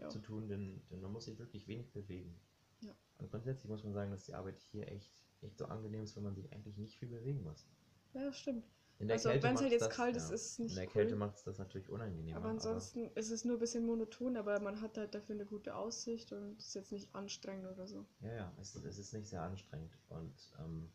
[0.09, 2.39] zu tun, denn, denn man muss sich wirklich wenig bewegen.
[2.81, 2.93] Ja.
[3.17, 6.23] Und grundsätzlich muss man sagen, dass die Arbeit hier echt, echt so angenehm ist, wenn
[6.23, 7.67] man sich eigentlich nicht viel bewegen muss.
[8.13, 8.65] ja, stimmt.
[8.97, 10.35] In der Also, Kälte wenn's halt jetzt das, kalt ist, ja.
[10.35, 10.91] ist es nicht In der cool.
[10.93, 12.37] Kälte macht es das natürlich unangenehmer.
[12.37, 15.75] Aber ansonsten ist es nur ein bisschen monoton, aber man hat halt dafür eine gute
[15.75, 18.05] Aussicht und ist jetzt nicht anstrengend oder so.
[18.21, 19.97] Ja, ja, es, es ist nicht sehr anstrengend.
[20.07, 20.89] Und ähm,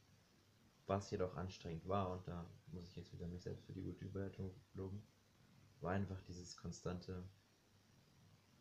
[0.86, 4.04] was jedoch anstrengend war, und da muss ich jetzt wieder mich selbst für die gute
[4.04, 5.02] Überleitung loben,
[5.80, 7.24] war einfach dieses konstante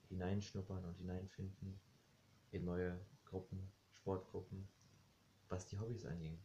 [0.10, 1.79] Hineinschnuppern und Hineinfinden
[2.51, 4.67] in neue Gruppen, Sportgruppen,
[5.49, 6.39] was die Hobbys anging.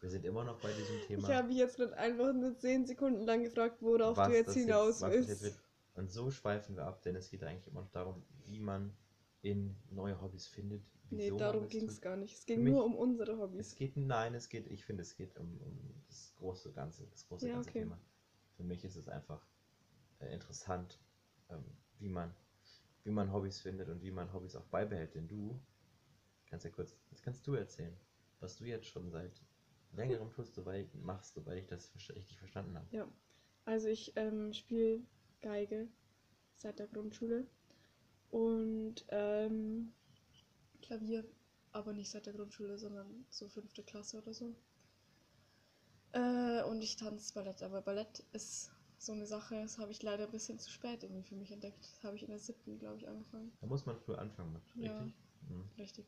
[0.00, 1.28] Wir sind immer noch bei diesem Thema.
[1.28, 4.54] Ich habe mich jetzt gerade einfach nur 10 Sekunden lang gefragt, worauf was du jetzt
[4.54, 5.60] hinaus jetzt willst.
[5.94, 8.96] Und so schweifen wir ab, denn es geht eigentlich immer noch darum, wie man
[9.42, 10.82] in neue Hobbys findet.
[11.10, 12.34] Nee, wieso man darum das ging es gar nicht.
[12.34, 13.76] Es ging mich- nur um unsere Es Hobbys.
[13.76, 17.46] geht, nein, es geht, ich finde, es geht um, um das große Ganze, das große
[17.46, 17.80] Ja, ganze okay.
[17.80, 17.98] Thema.
[18.56, 19.46] Für mich ist es einfach
[20.20, 20.98] äh, interessant,
[21.50, 21.64] ähm,
[21.98, 22.34] wie man,
[23.04, 25.14] wie man Hobbys findet und wie man Hobbys auch beibehält.
[25.14, 25.60] Denn du,
[26.50, 27.96] kannst ja kurz, jetzt kannst du erzählen,
[28.40, 29.42] was du jetzt schon seit
[29.92, 32.86] längerem tust, soweit machst, soweit ich das richtig verstanden habe.
[32.90, 33.08] Ja,
[33.64, 35.00] also ich ähm, spiele
[35.40, 35.88] Geige
[36.56, 37.46] seit der Grundschule
[38.30, 39.92] und ähm,
[40.82, 41.24] Klavier,
[41.72, 44.54] aber nicht seit der Grundschule, sondern so fünfte Klasse oder so.
[46.12, 50.24] Äh, und ich tanze Ballett, aber Ballett ist so eine Sache, das habe ich leider
[50.24, 51.78] ein bisschen zu spät irgendwie für mich entdeckt.
[51.80, 53.52] Das habe ich in der siebten, glaube ich, angefangen.
[53.60, 54.86] Da muss man früh anfangen mit, richtig?
[54.86, 55.54] Ja.
[55.54, 55.70] Mhm.
[55.78, 56.06] Richtig.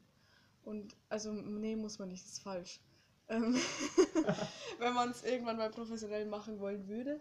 [0.64, 2.80] Und also, nee, muss man nicht, das ist falsch.
[3.28, 3.54] Ähm,
[4.78, 7.20] wenn man es irgendwann mal professionell machen wollen würde,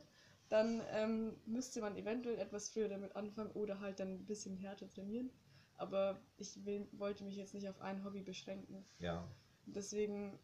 [0.50, 4.90] dann ähm, müsste man eventuell etwas früher damit anfangen oder halt dann ein bisschen härter
[4.90, 5.32] trainieren.
[5.76, 8.84] Aber ich will, wollte mich jetzt nicht auf ein Hobby beschränken.
[8.98, 9.30] Ja,
[9.74, 10.40] Deswegen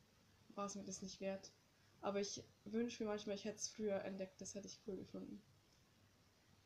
[0.50, 1.52] war es mir das nicht wert.
[2.02, 5.42] Aber ich wünsche mir manchmal, ich hätte es früher entdeckt, das hätte ich cool gefunden.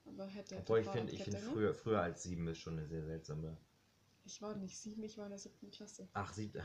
[0.06, 0.58] Aber hätte.
[0.58, 3.58] obwohl ich finde, ich finde früher, früher als sieben ist schon eine sehr seltsame
[4.26, 6.10] Ich war nicht sieben, ich war in der siebten Klasse.
[6.14, 6.62] Ach, sieben.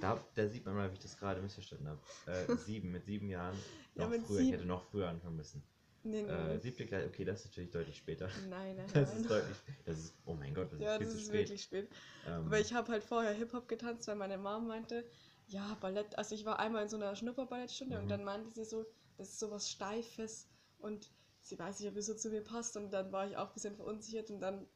[0.00, 2.00] Da, da sieht man mal, wie ich das gerade missverstanden habe.
[2.26, 3.56] Äh, sieben, mit sieben Jahren.
[3.96, 5.62] Ja, Noch mit früher, ich sieben- hätte noch früher anfangen müssen.
[6.04, 6.28] Nee, nee.
[6.28, 8.28] Äh, siebte Klasse, okay, das ist natürlich deutlich später.
[8.48, 9.20] nein, nein, Das nein.
[9.20, 9.56] ist deutlich.
[9.84, 11.40] Das ist, oh mein Gott, das Ja, ist viel das zu ist spät.
[11.48, 11.88] wirklich spät.
[12.26, 15.04] Ähm, Aber ich habe halt vorher Hip-Hop getanzt, weil meine Mom meinte,
[15.48, 18.02] ja, Ballett, also ich war einmal in so einer Schnupperballettstunde Mhm.
[18.04, 18.86] und dann meinte sie so,
[19.18, 21.10] das ist sowas Steifes und
[21.42, 23.54] sie weiß nicht, ob es so zu mir passt und dann war ich auch ein
[23.54, 24.66] bisschen verunsichert und dann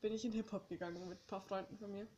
[0.00, 2.08] bin ich in Hip-Hop gegangen mit ein paar Freunden von mir.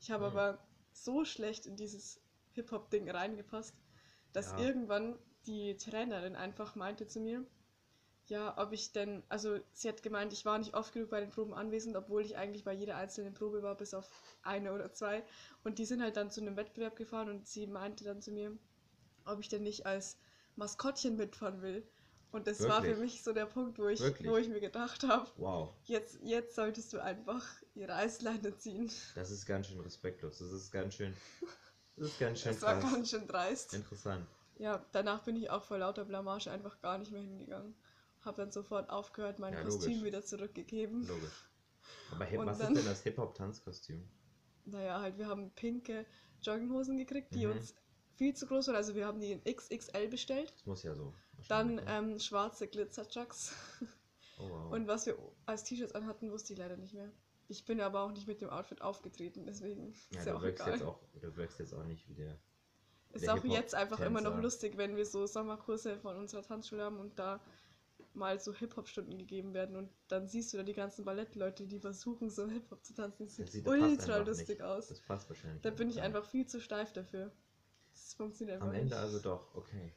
[0.00, 0.30] Ich habe Mhm.
[0.38, 2.20] aber so schlecht in dieses
[2.52, 3.74] Hip-Hop-Ding reingepasst,
[4.32, 4.58] dass Ja.
[4.58, 7.46] irgendwann die Trainerin einfach meinte zu mir,
[8.26, 11.30] ja, ob ich denn, also sie hat gemeint, ich war nicht oft genug bei den
[11.30, 14.10] Proben anwesend, obwohl ich eigentlich bei jeder einzelnen Probe war, bis auf
[14.42, 15.24] eine oder zwei.
[15.64, 18.56] Und die sind halt dann zu einem Wettbewerb gefahren und sie meinte dann zu mir,
[19.26, 20.18] ob ich denn nicht als
[20.56, 21.86] Maskottchen mitfahren will.
[22.34, 23.12] Und das war für Wirklich?
[23.12, 24.28] mich so der Punkt, wo ich, Wirklich?
[24.28, 28.90] wo ich mir gedacht habe, wow, jetzt, jetzt solltest du einfach die Reißleine ziehen.
[29.14, 30.38] das ist ganz schön respektlos.
[30.38, 31.14] Das ist ganz schön.
[31.96, 33.72] Das ist ganz schön Das war ganz schön dreist.
[33.74, 34.26] Interessant.
[34.58, 37.76] Ja, danach bin ich auch vor lauter Blamage einfach gar nicht mehr hingegangen.
[38.22, 40.04] Hab dann sofort aufgehört, mein Ja, Kostüm logisch.
[40.04, 41.06] wieder zurückgegeben.
[41.06, 41.48] Logisch.
[42.10, 44.08] Aber Und was dann- ist denn das Hip-Hop-Tanzkostüm?
[44.64, 46.04] Naja, halt, wir haben pinke
[46.42, 47.52] Jogginghosen gekriegt, die Mhm.
[47.52, 47.74] uns
[48.16, 48.76] viel zu groß waren.
[48.76, 50.52] Also wir haben die in XXL bestellt.
[50.54, 51.12] Das muss ja so.
[51.48, 53.52] Dann ähm, schwarze Glitzer-Chucks.
[54.38, 54.72] oh, wow.
[54.72, 57.10] Und was wir als T-Shirts anhatten, wusste ich leider nicht mehr.
[57.48, 60.42] Ich bin aber auch nicht mit dem Outfit aufgetreten, deswegen ja, ist ja du auch
[60.42, 60.78] wirkst egal.
[60.78, 62.38] jetzt auch, du wirkst jetzt auch nicht wie der.
[63.12, 66.82] ist der auch jetzt einfach immer noch lustig, wenn wir so Sommerkurse von unserer Tanzschule
[66.84, 67.40] haben und da
[68.14, 72.30] mal so Hip-Hop-Stunden gegeben werden und dann siehst du da die ganzen Ballettleute, die versuchen
[72.30, 73.26] so Hip-Hop zu tanzen.
[73.26, 74.88] Das sieht sieht- das passt ultra lustig aus.
[74.88, 75.62] Das passt wahrscheinlich.
[75.62, 77.30] Da bin ich einfach viel zu steif dafür.
[77.94, 78.94] Das funktioniert einfach Am Ende nicht.
[78.96, 79.94] also doch, okay.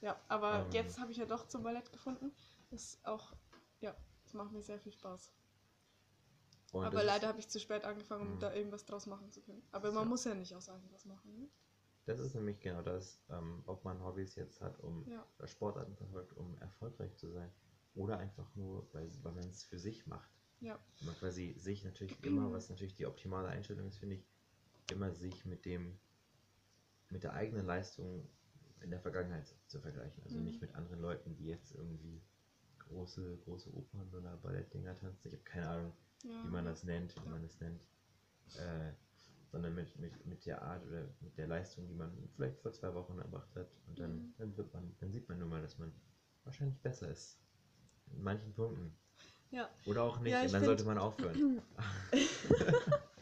[0.00, 0.72] Ja, aber Ähm.
[0.72, 2.30] jetzt habe ich ja doch zum Ballett gefunden.
[2.70, 3.32] Das ist auch,
[3.80, 5.32] ja, das macht mir sehr viel Spaß.
[6.72, 8.40] Und aber das leider habe ich zu spät angefangen, um Mhm.
[8.40, 9.62] da irgendwas draus machen zu können.
[9.72, 10.08] Aber man Ja.
[10.08, 11.34] muss ja nicht aus allem was machen.
[11.34, 11.48] Ne?
[12.06, 15.26] das ist nämlich genau das, ähm, ob man Hobbys jetzt hat, um Ja.
[15.44, 17.52] Sportarten verfolgt, um erfolgreich zu sein.
[17.94, 20.30] Oder einfach nur, weil, weil man es für sich macht.
[20.60, 20.78] Ja.
[21.02, 24.26] man quasi sich natürlich immer, was natürlich die optimale Einstellung ist, finde ich,
[24.90, 26.00] immer sich mit dem,
[27.10, 28.28] mit der eigenen Leistung
[28.80, 30.22] in der Vergangenheit zu vergleichen.
[30.24, 30.44] Also Mhm.
[30.44, 32.22] nicht mit anderen Leuten, die jetzt irgendwie
[32.78, 35.28] große, große Opern oder Ballettdinger tanzen.
[35.28, 35.92] Ich habe keine Ahnung,
[36.22, 36.44] ja.
[36.44, 37.80] wie man das nennt, wie man das nennt.
[38.54, 38.92] Äh,
[39.50, 42.92] sondern mit, mit, mit der Art oder mit der Leistung, die man vielleicht vor zwei
[42.94, 43.68] Wochen erbracht hat.
[43.86, 44.34] Und dann, Mhm.
[44.38, 45.92] dann wird man, dann sieht man nur mal, dass man
[46.44, 47.38] wahrscheinlich besser ist.
[48.12, 48.94] In manchen Punkten.
[49.50, 49.68] Ja.
[49.86, 51.62] Oder auch nicht, Ja, und dann find- sollte man aufhören.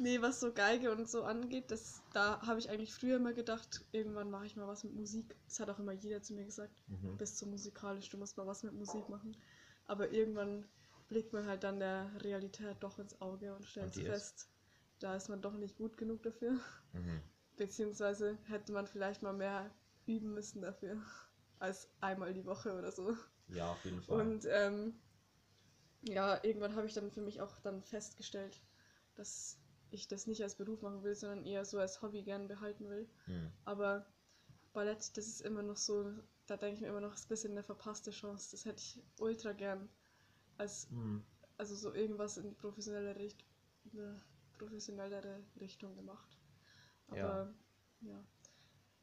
[0.00, 3.84] Nee, was so Geige und so angeht, das, da habe ich eigentlich früher immer gedacht,
[3.90, 5.34] irgendwann mache ich mal was mit Musik.
[5.46, 6.82] Das hat auch immer jeder zu mir gesagt.
[6.86, 7.16] Mhm.
[7.18, 9.36] Bist so musikalisch, du musst mal was mit Musik machen.
[9.86, 10.64] Aber irgendwann
[11.08, 14.08] blickt man halt dann der Realität doch ins Auge und stellt Und die ist?
[14.08, 14.48] fest,
[15.00, 16.52] da ist man doch nicht gut genug dafür.
[16.92, 17.20] Mhm.
[17.56, 19.70] Beziehungsweise hätte man vielleicht mal mehr
[20.06, 21.02] üben müssen dafür.
[21.58, 23.16] Als einmal die Woche oder so.
[23.48, 24.20] Ja, auf jeden Fall.
[24.20, 24.94] Und ähm,
[26.02, 28.60] ja, irgendwann habe ich dann für mich auch dann festgestellt,
[29.16, 29.58] dass
[29.90, 33.08] ich das nicht als Beruf machen will, sondern eher so als Hobby gern behalten will.
[33.26, 33.50] Mhm.
[33.64, 34.06] Aber
[34.72, 36.12] Ballett, das ist immer noch so,
[36.46, 38.50] da denke ich mir immer noch, ist ein bisschen eine verpasste Chance.
[38.52, 39.88] Das hätte ich ultra gern
[40.58, 41.24] als, Mhm.
[41.56, 43.44] also so irgendwas in professionelle Richt
[43.92, 44.20] eine
[44.58, 46.36] professionellere Richtung gemacht.
[47.08, 47.54] Aber Ja.
[48.02, 48.24] ja.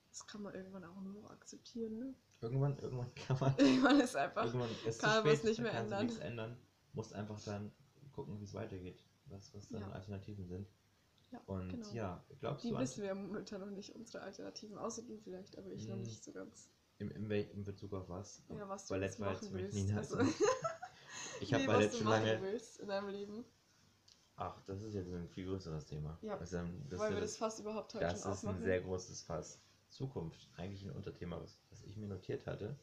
[0.10, 2.16] das kann man irgendwann auch nur noch akzeptieren, ne?
[2.42, 3.56] Irgendwann, irgendwann kann man.
[3.58, 4.46] Irgendwann ist einfach.
[4.46, 6.06] irgendwann ist kann man spät, nicht mehr ändern.
[6.06, 6.58] nichts ändern.
[6.94, 7.72] Musst einfach dann
[8.12, 9.02] gucken, wie es weitergeht.
[9.28, 9.92] Was, was dann Ja.
[9.92, 10.68] Alternativen sind.
[11.32, 11.92] Ja, Und genau.
[11.94, 15.58] ja, glaubst Die du an, wissen wir momentan noch nicht, unsere Alternativen, außer du vielleicht,
[15.58, 16.04] aber ich noch Hm.
[16.04, 16.70] nicht so ganz.
[17.00, 18.44] im, im, in Bezug auf was?
[18.50, 19.90] Ja, was du jetzt machen willst.
[19.90, 20.18] ein Also,
[21.42, 22.42] Ich habe nee, was du schon machen lange.
[22.42, 23.46] willst in deinem Leben.
[24.38, 26.18] Ach, das ist jetzt ein viel größeres Thema.
[26.22, 26.60] Ja, Also,
[26.90, 29.60] das, Weil wir das fast überhaupt heute das schon ist ein sehr großes Fass.
[29.90, 32.76] Zukunft, eigentlich ein Unterthema, was, was ich mir notiert hatte.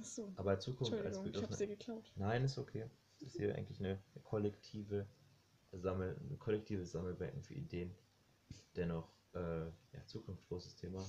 [0.00, 1.50] Achso, Aber Zukunft als Entschuldigung, ich Begriff.
[1.50, 2.12] hab's dir geklaut.
[2.16, 2.88] Nein, ist okay.
[3.20, 5.06] Das ist hier eigentlich eine kollektive
[5.72, 7.94] Sammel, ein kollektives Sammelbecken für Ideen.
[8.76, 11.04] Dennoch, äh, ja, Zukunft, großes Thema.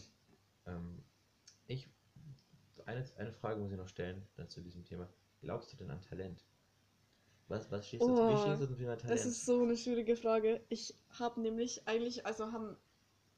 [0.66, 1.04] Ähm,
[1.68, 1.90] ich,
[2.86, 5.10] eine, eine Frage muss ich noch stellen, dann zu diesem Thema.
[5.42, 6.46] Glaubst du denn an Talent?
[7.48, 9.20] Was, was stehst du, Oh, wie stehst du zum Thema Talent?
[9.20, 10.62] Das ist so eine schwierige Frage.
[10.70, 12.76] Ich habe nämlich eigentlich, also haben.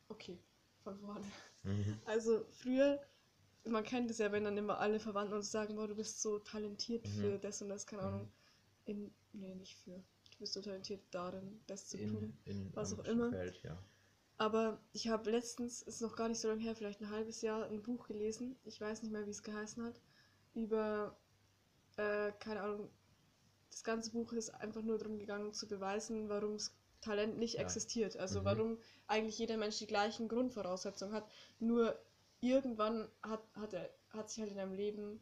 [0.09, 0.39] Okay,
[0.83, 1.25] von vorne.
[1.63, 1.99] Mhm.
[2.05, 2.99] Also früher,
[3.65, 6.39] man kennt es ja, wenn dann immer alle Verwandten uns sagen, boah, du bist so
[6.39, 7.11] talentiert Mhm.
[7.21, 8.07] für das und das, keine Mhm.
[8.07, 8.31] Ahnung.
[8.85, 10.03] In, nee, nicht für.
[10.35, 12.33] Du bist so talentiert darin, das zu In, tun.
[12.45, 13.29] in was auch immer.
[13.31, 13.77] Feld, ja.
[14.37, 17.65] Aber ich habe letztens, ist noch gar nicht so lange her, vielleicht ein halbes Jahr,
[17.67, 18.55] ein Buch gelesen.
[18.65, 20.01] Ich weiß nicht mehr, wie es geheißen hat.
[20.53, 21.17] Über,
[21.97, 22.89] äh, keine Ahnung,
[23.71, 27.61] das ganze Buch ist einfach nur darum gegangen, zu beweisen, warum das Talent nicht Ja.
[27.61, 28.17] existiert.
[28.17, 28.45] Also Mhm.
[28.45, 31.29] warum eigentlich jeder Mensch die gleichen Grundvoraussetzungen hat.
[31.59, 31.97] Nur
[32.41, 35.21] irgendwann hat, hat, er, hat sich halt in deinem Leben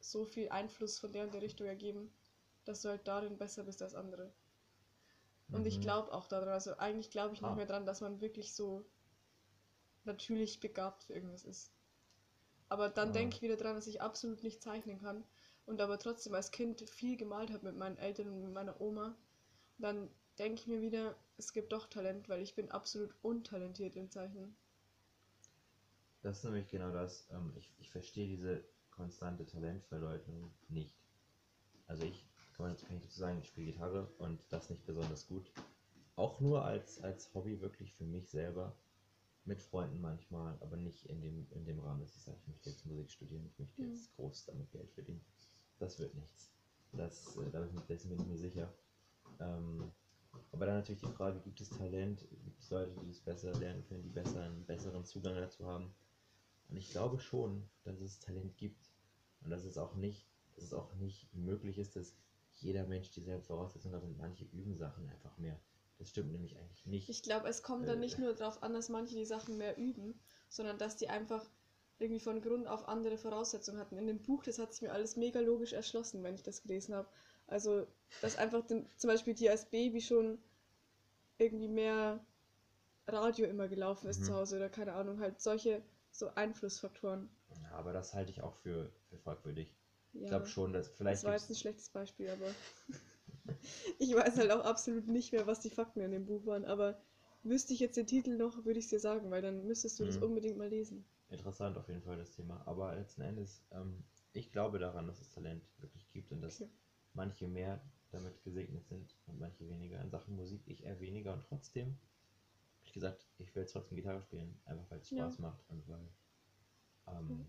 [0.00, 2.12] so viel Einfluss von der und der Richtung ergeben,
[2.64, 4.32] dass du halt darin besser bist als andere.
[5.50, 5.80] Und ich Mhm.
[5.80, 7.56] glaube auch daran, also eigentlich glaube ich nicht Ah.
[7.56, 8.84] mehr dran, dass man wirklich so
[10.04, 11.72] natürlich begabt für irgendwas ist.
[12.68, 13.12] Aber dann Ah.
[13.12, 15.24] denke ich wieder dran, dass ich absolut nicht zeichnen kann
[15.66, 19.16] und aber trotzdem als Kind viel gemalt habe mit meinen Eltern und mit meiner Oma.
[19.78, 24.10] Dann denke ich mir wieder, es gibt doch Talent, weil ich bin absolut untalentiert im
[24.10, 24.56] Zeichnen.
[26.22, 27.28] Das ist nämlich genau das.
[27.30, 30.96] Ähm, ich, ich verstehe diese konstante Talentverleugnung nicht.
[31.86, 32.26] Also ich
[32.70, 35.50] jetzt kann ich dazu sagen, ich spiele Gitarre und das nicht besonders gut.
[36.16, 38.76] Auch nur als, als Hobby wirklich für mich selber.
[39.44, 42.70] Mit Freunden manchmal, aber nicht in dem, in dem Rahmen, dass ich sage, ich möchte
[42.70, 43.88] jetzt Musik studieren, ich möchte Mhm.
[43.88, 45.20] jetzt groß damit Geld verdienen.
[45.80, 46.52] Das wird nichts.
[46.92, 48.72] Das, äh, da bin ich, dessen bin ich mir sicher.
[49.40, 49.90] Ähm,
[50.52, 53.84] aber dann natürlich die Frage, gibt es Talent, gibt es Leute, die es besser lernen
[53.88, 55.92] können, die besser einen besseren Zugang dazu haben?
[56.68, 58.92] Und ich glaube schon, dass es Talent gibt.
[59.42, 62.14] Und dass es auch nicht, dass es auch nicht möglich ist, dass
[62.62, 65.60] jeder Mensch dieselben Voraussetzungen hat und manche üben Sachen einfach mehr.
[65.98, 67.06] Das stimmt nämlich eigentlich nicht.
[67.06, 68.00] Ich glaube, es kommt dann Äh.
[68.00, 71.48] nicht nur darauf an, dass manche die Sachen mehr üben, sondern dass die einfach
[72.00, 73.96] irgendwie von Grund auf andere Voraussetzungen hatten.
[73.98, 76.94] In dem Buch, das hat sich mir alles mega logisch erschlossen, wenn ich das gelesen
[76.94, 77.08] habe.
[77.46, 77.86] Also,
[78.20, 80.38] dass einfach den, zum Beispiel die als Baby schon
[81.38, 82.24] irgendwie mehr
[83.08, 84.26] Radio immer gelaufen ist Mhm.
[84.26, 87.30] zu Hause oder keine Ahnung, halt solche so Einflussfaktoren.
[87.62, 89.76] Ja, aber das halte ich auch für, für fragwürdig.
[90.14, 92.46] Ja, Ich glaube schon, dass vielleicht das war jetzt ein schlechtes Beispiel, aber
[93.98, 96.98] ich weiß halt auch absolut nicht mehr, was die Fakten in dem Buch waren, aber
[97.42, 100.04] wüsste ich jetzt den Titel noch, würde ich es dir sagen, weil dann müsstest du
[100.04, 100.18] das Mhm.
[100.18, 101.04] unbedingt mal lesen.
[101.30, 102.62] Interessant auf jeden Fall das Thema.
[102.66, 106.68] Aber letzten Endes, ähm, ich glaube daran, dass es Talent wirklich gibt und dass Okay.
[107.14, 110.00] manche mehr damit gesegnet sind und manche weniger.
[110.00, 111.96] In Sachen Musik ich eher weniger und trotzdem
[112.84, 115.32] ich gesagt, ich will trotzdem Gitarre spielen, einfach weil es Ja.
[115.32, 116.08] Spaß macht und weil,
[117.06, 117.46] ähm, Mhm.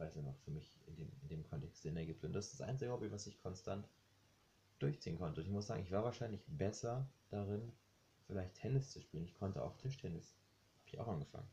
[0.00, 2.24] Weil es einfach für mich in dem, in dem Kontext Sinn ergibt.
[2.24, 3.88] Und das ist das einzige Hobby, was ich konstant
[4.78, 5.40] durchziehen konnte.
[5.40, 7.72] Und ich muss sagen, ich war wahrscheinlich besser darin,
[8.26, 9.24] vielleicht Tennis zu spielen.
[9.24, 10.34] Ich konnte auch Tischtennis.
[10.78, 11.48] Habe ich auch angefangen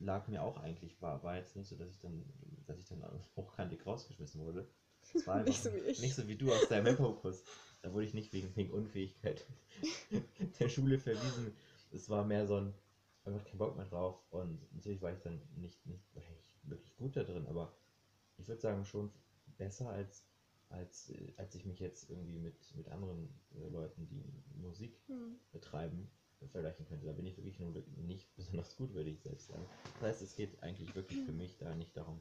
[0.00, 2.24] lag mir auch eigentlich, war, war jetzt nicht so, dass ich dann,
[2.66, 3.02] dass ich dann
[3.36, 4.68] hochkantig rausgeschmissen wurde.
[5.14, 6.00] Es war Nicht einfach so wie ich.
[6.00, 7.42] Nicht so wie du aus deinem Hip-Hop-Kurs.
[7.82, 9.44] Da wurde ich nicht wegen, wegen Unfähigkeit
[10.60, 11.52] der Schule verwiesen.
[11.92, 12.74] Es war mehr so ein,
[13.24, 14.20] einfach kein Bock mehr drauf.
[14.30, 17.74] Und natürlich war ich dann nicht, nicht wahrscheinlich wirklich gut da drin, aber
[18.38, 19.10] ich würde sagen schon
[19.58, 20.24] besser als,
[20.68, 24.24] als, als ich mich jetzt irgendwie mit, mit anderen äh, Leuten, die
[24.60, 25.38] Musik Hm.
[25.52, 26.10] betreiben,
[26.48, 27.06] vergleichen könnte.
[27.06, 29.66] Da bin ich wirklich nur nicht besonders gut, würde ich selbst sagen.
[29.94, 32.20] Das heißt, es geht eigentlich wirklich für mich da nicht darum,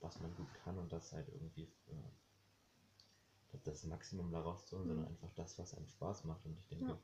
[0.00, 4.94] was man gut kann und das halt irgendwie äh, das Maximum daraus zu holen, mhm.
[4.94, 6.44] sondern einfach das, was einem Spaß macht.
[6.46, 6.98] Und ich denke, ja.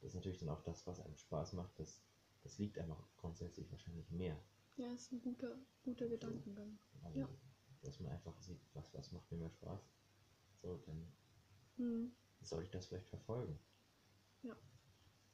[0.00, 2.00] das ist natürlich dann auch das, was einem Spaß macht, das,
[2.42, 4.38] das liegt einfach grundsätzlich wahrscheinlich mehr.
[4.78, 6.78] Ja, ist ein guter, guter Gedankengang.
[7.02, 7.28] Also, ja.
[7.82, 9.80] Dass man einfach sieht, was, was macht mir mehr Spaß.
[10.62, 11.12] So, dann
[11.76, 12.12] mhm.
[12.40, 13.58] soll ich das vielleicht verfolgen.
[14.42, 14.56] Ja.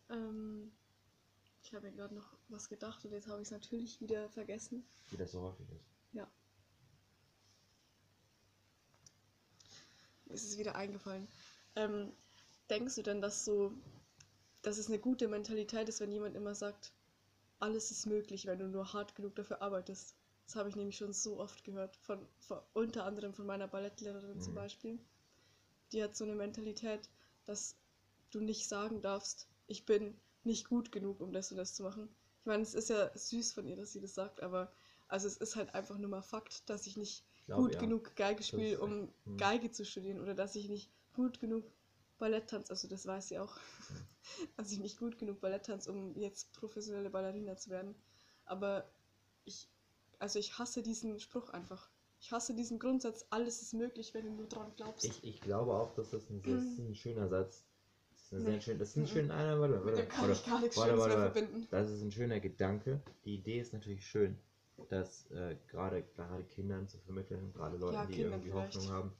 [0.08, 0.72] Ähm,
[1.62, 4.86] ich habe mir gerade noch was gedacht und jetzt habe ich es natürlich wieder vergessen.
[5.10, 5.90] Wie das so häufig ist.
[6.12, 6.30] Ja.
[10.26, 11.28] Ist es wieder eingefallen.
[11.76, 12.12] Ähm,
[12.70, 13.74] denkst du denn, dass so,
[14.62, 16.94] dass es eine gute Mentalität ist, wenn jemand immer sagt,
[17.58, 20.16] alles ist möglich, wenn du nur hart genug dafür arbeitest?
[20.46, 24.36] Das habe ich nämlich schon so oft gehört, von, von unter anderem von meiner Ballettlehrerin
[24.36, 24.40] mhm.
[24.40, 24.98] zum Beispiel.
[25.92, 27.08] Die hat so eine Mentalität,
[27.44, 27.76] dass
[28.30, 32.08] du nicht sagen darfst, ich bin nicht gut genug, um das und das zu machen.
[32.40, 34.70] Ich meine, es ist ja süß von ihr, dass sie das sagt, aber
[35.08, 37.80] also es ist halt einfach nur mal Fakt, dass ich nicht Glaub, gut ja.
[37.80, 39.36] genug Geige spiele, um hm.
[39.36, 41.64] Geige zu studieren oder dass ich nicht gut genug
[42.18, 43.56] Ballett tanze, also das weiß sie auch,
[44.56, 47.94] dass ich nicht gut genug Ballett tanze, um jetzt professionelle Ballerina zu werden.
[48.44, 48.88] Aber
[49.44, 49.68] ich,
[50.18, 51.90] also ich hasse diesen Spruch einfach.
[52.20, 55.04] Ich hasse diesen Grundsatz, alles ist möglich, wenn du nur dran glaubst.
[55.04, 56.90] Ich, ich glaube auch, dass das ein, sehr, mhm.
[56.90, 57.64] ein schöner Satz
[58.30, 58.60] das ist, nee.
[58.60, 61.32] schön, das ist ein schöner, einer, warte, warte, kann ich gar nichts warte, warte, warte,
[61.32, 61.68] verbinden.
[61.70, 63.00] Das ist ein schöner Gedanke.
[63.24, 64.38] Die Idee ist natürlich schön,
[64.88, 68.76] das äh, gerade gerade Kindern zu vermitteln, gerade Leuten, ja, die Kindern irgendwie vielleicht.
[68.76, 69.12] Hoffnung haben,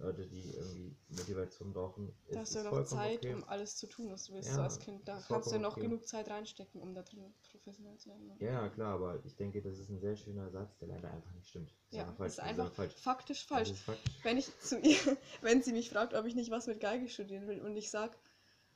[0.00, 2.12] Leute, die irgendwie Motivation brauchen.
[2.30, 3.34] Da hast du ja noch Zeit, okay.
[3.34, 5.06] um alles zu tun, was du willst, ja, so als Kind.
[5.06, 5.82] Da kannst du ja noch okay.
[5.82, 8.36] genug Zeit reinstecken, um da drin professionell zu werden.
[8.40, 11.48] Ja, klar, aber ich denke, das ist ein sehr schöner Satz, der leider einfach nicht
[11.48, 11.74] stimmt.
[11.90, 12.32] Das ja, ist falsch.
[12.32, 12.94] ist einfach falsch.
[12.94, 13.72] faktisch falsch.
[13.72, 14.14] faktisch.
[14.22, 14.96] Wenn ich zu ihr,
[15.42, 18.16] wenn sie mich fragt, ob ich nicht was mit Geige studieren will und ich sage,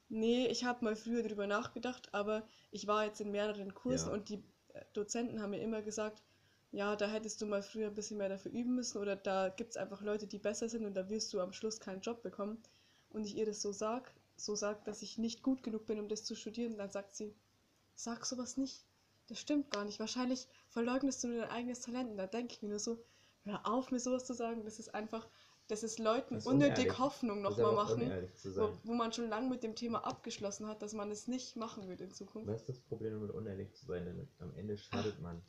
[0.08, 4.14] Nee, ich habe mal früher drüber nachgedacht, aber ich war jetzt in mehreren Kursen ja.
[4.14, 6.22] und die äh, Dozenten haben mir immer gesagt,
[6.74, 9.70] ja, da hättest du mal früher ein bisschen mehr dafür üben müssen oder da gibt
[9.70, 12.58] es einfach Leute, die besser sind und da wirst du am Schluss keinen Job bekommen.
[13.10, 16.08] Und ich ihr das so sag, so sag, dass ich nicht gut genug bin, um
[16.08, 17.32] das zu studieren, dann sagt sie,
[17.94, 18.84] sag sowas nicht.
[19.28, 20.00] Das stimmt gar nicht.
[20.00, 22.10] Wahrscheinlich verleugnest du nur dein eigenes Talent.
[22.10, 22.98] Und da denke ich mir nur so,
[23.44, 24.64] hör auf, mir sowas zu sagen.
[24.64, 25.28] Das ist einfach,
[25.68, 26.98] das ist Leuten das ist unnötig unehrlich.
[26.98, 31.12] Hoffnung nochmal machen, wo, wo, man schon lange mit dem Thema abgeschlossen hat, dass man
[31.12, 32.48] es nicht machen wird in Zukunft.
[32.48, 34.04] Was ist das Problem damit unehrlich zu sein?
[34.04, 35.40] Denn am Ende schadet man.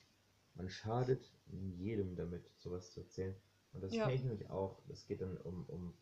[0.56, 3.36] Man schadet jedem damit, sowas zu erzählen.
[3.74, 4.04] Und das ja.
[4.04, 4.82] kenne ich nämlich auch.
[4.90, 5.94] Es geht dann um, um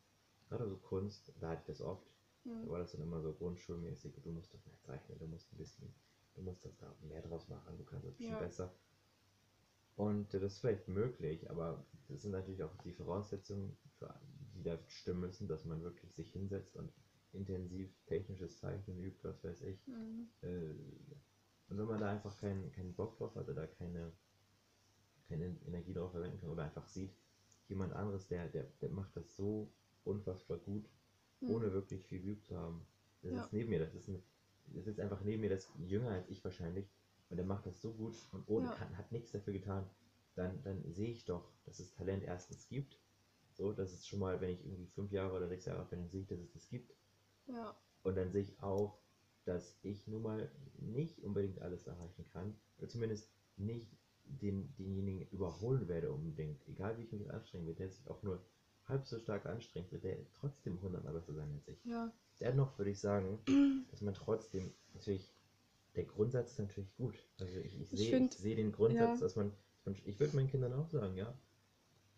[0.47, 2.07] gerade so Kunst, da hatte ich das oft.
[2.43, 2.65] Mhm.
[2.65, 5.57] Da war das dann immer so grundschulmäßig, du musst doch mehr zeichnen, du musst ein
[5.57, 5.93] bisschen,
[6.35, 8.39] du musst das da mehr draus machen, du kannst das ein bisschen ja.
[8.39, 8.73] besser.
[9.95, 14.13] Und das ist vielleicht möglich, aber das sind natürlich auch die Voraussetzungen, für,
[14.55, 16.91] die da stimmen müssen, dass man wirklich sich hinsetzt und
[17.31, 19.87] intensiv technisches Zeichnen übt, was weiß ich.
[19.87, 20.29] Mhm.
[20.41, 20.73] Äh,
[21.69, 24.11] und wenn man da einfach keinen, keinen Bock drauf hat oder keine,
[25.27, 27.11] keine Energie drauf verwenden kann oder einfach sieht,
[27.67, 29.71] jemand anderes, der, der, der macht das so
[30.03, 30.89] unfassbar gut,
[31.41, 31.49] mhm.
[31.49, 32.85] ohne wirklich viel geübt zu haben.
[33.21, 33.43] Das ja.
[33.43, 34.21] ist neben mir, das ist, ein,
[34.67, 36.89] das ist einfach neben mir, das ist jünger als ich wahrscheinlich
[37.29, 38.73] und der macht das so gut und ohne, ja.
[38.75, 39.89] kann, hat nichts dafür getan,
[40.35, 42.99] dann, dann sehe ich doch, dass es Talent erstens gibt.
[43.53, 46.09] So, dass es schon mal, wenn ich irgendwie fünf Jahre oder sechs Jahre bin, dann
[46.09, 46.95] sehe ich, dass es das gibt.
[47.47, 47.75] Ja.
[48.01, 48.97] Und dann sehe ich auch,
[49.45, 52.55] dass ich nun mal nicht unbedingt alles erreichen kann.
[52.77, 53.91] Oder zumindest nicht
[54.25, 56.67] den, denjenigen überholen werde unbedingt.
[56.67, 58.43] Egal wie ich mich anstrengen werde, der sich auch nur
[58.85, 61.83] halb so stark anstrengt, wird der trotzdem hundertmal besser sein als ich.
[61.85, 62.11] Ja.
[62.39, 63.39] Dennoch würde ich sagen,
[63.91, 65.33] dass man trotzdem natürlich
[65.95, 67.15] der Grundsatz ist natürlich gut.
[67.39, 69.25] Also ich, ich sehe seh den Grundsatz, ja.
[69.25, 69.53] dass man,
[70.05, 71.37] ich würde meinen Kindern auch sagen, ja,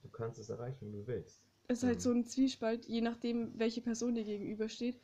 [0.01, 1.41] du kannst es erreichen, wenn du willst.
[1.67, 2.01] Es ist halt ähm.
[2.01, 4.99] so ein Zwiespalt, je nachdem, welche Person dir gegenübersteht.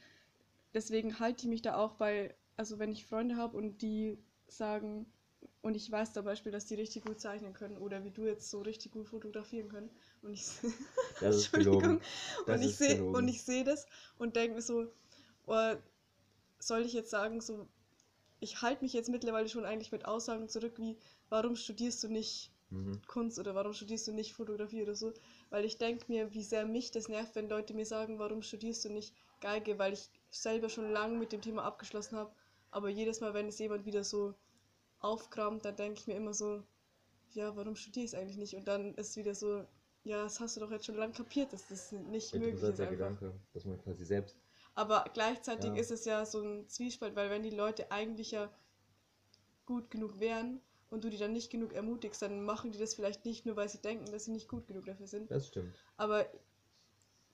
[0.73, 5.05] Deswegen halte ich mich da auch bei, also wenn ich Freunde habe und die sagen,
[5.61, 8.49] und ich weiß zum Beispiel, dass die richtig gut zeichnen können oder wie du jetzt
[8.49, 9.89] so richtig gut fotografieren können.
[10.21, 10.47] Und ich,
[11.19, 12.01] das ist gelogen.
[12.45, 13.85] Das und ich sehe und ich sehe das
[14.17, 14.87] und denke mir so,
[15.45, 15.75] oh,
[16.59, 17.67] soll ich jetzt sagen, so
[18.41, 20.97] ich halte mich jetzt mittlerweile schon eigentlich mit Aussagen zurück wie,
[21.29, 22.99] warum studierst du nicht mhm.
[23.07, 25.13] Kunst oder warum studierst du nicht Fotografie oder so?
[25.51, 28.83] Weil ich denke mir, wie sehr mich das nervt, wenn Leute mir sagen, warum studierst
[28.83, 32.31] du nicht Geige, weil ich selber schon lange mit dem Thema abgeschlossen habe.
[32.71, 34.33] Aber jedes Mal, wenn es jemand wieder so
[35.01, 36.63] aufkramt, dann denke ich mir immer so,
[37.33, 38.55] ja, warum studiere ich es eigentlich nicht?
[38.55, 39.65] Und dann ist wieder so,
[40.03, 42.79] ja, das hast du doch jetzt schon lange kapiert, dass das nicht möglich ist.
[42.79, 44.37] Der Gedanke, dass man quasi selbst
[44.73, 45.75] aber gleichzeitig ja.
[45.75, 48.49] ist es ja so ein Zwiespalt, weil wenn die Leute eigentlich ja
[49.65, 53.25] gut genug wären und du die dann nicht genug ermutigst, dann machen die das vielleicht
[53.25, 55.29] nicht nur, weil sie denken, dass sie nicht gut genug dafür sind.
[55.29, 55.75] Das stimmt.
[55.97, 56.25] Aber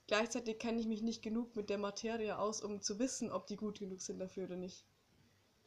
[0.06, 3.56] gleichzeitig kenne ich mich nicht genug mit der Materie aus, um zu wissen, ob die
[3.56, 4.84] gut genug sind dafür oder nicht.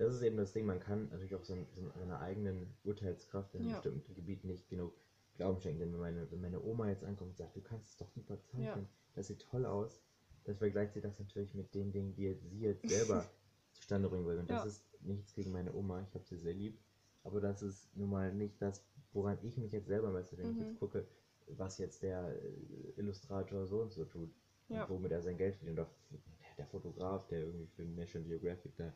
[0.01, 3.67] Das ist eben das Ding, man kann natürlich auch so, so seiner eigenen Urteilskraft in
[3.67, 3.73] Ja.
[3.73, 4.93] bestimmten Gebieten nicht genug
[5.35, 5.79] Glauben schenken.
[5.79, 8.39] Denn wenn meine, wenn meine Oma jetzt ankommt und sagt, du kannst es doch super
[8.41, 8.89] zeichnen, Ja.
[9.13, 10.01] das sieht toll aus,
[10.43, 13.29] dann vergleicht sie das natürlich mit den Dingen, die jetzt, sie jetzt selber
[13.73, 14.39] zustande bringen will.
[14.39, 14.65] Und das Ja.
[14.65, 16.79] ist nichts gegen meine Oma, ich habe sie sehr lieb,
[17.23, 18.83] aber das ist nun mal nicht das,
[19.13, 20.61] woran ich mich jetzt selber messe, wenn ich Mhm.
[20.61, 21.05] jetzt gucke,
[21.47, 24.31] was jetzt der äh, Illustrator so und so tut
[24.69, 24.83] Ja.
[24.83, 25.79] und womit er sein Geld verdient.
[25.79, 26.19] Oder der,
[26.57, 28.93] der Fotograf, der irgendwie für National Geographic da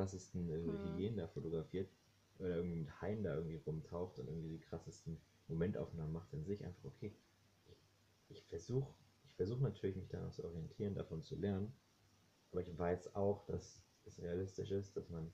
[0.00, 0.96] krassesten Mhm.
[0.96, 1.88] Hyänen da fotografiert
[2.38, 6.64] oder irgendwie mit Haien da irgendwie rumtaucht und irgendwie die krassesten Momentaufnahmen macht in sich
[6.64, 7.12] einfach okay.
[7.66, 7.86] Ich,
[8.28, 8.94] ich versuche
[9.24, 11.72] ich versuch natürlich mich danach zu orientieren, davon zu lernen,
[12.52, 15.32] aber ich weiß auch, dass es realistisch ist, dass man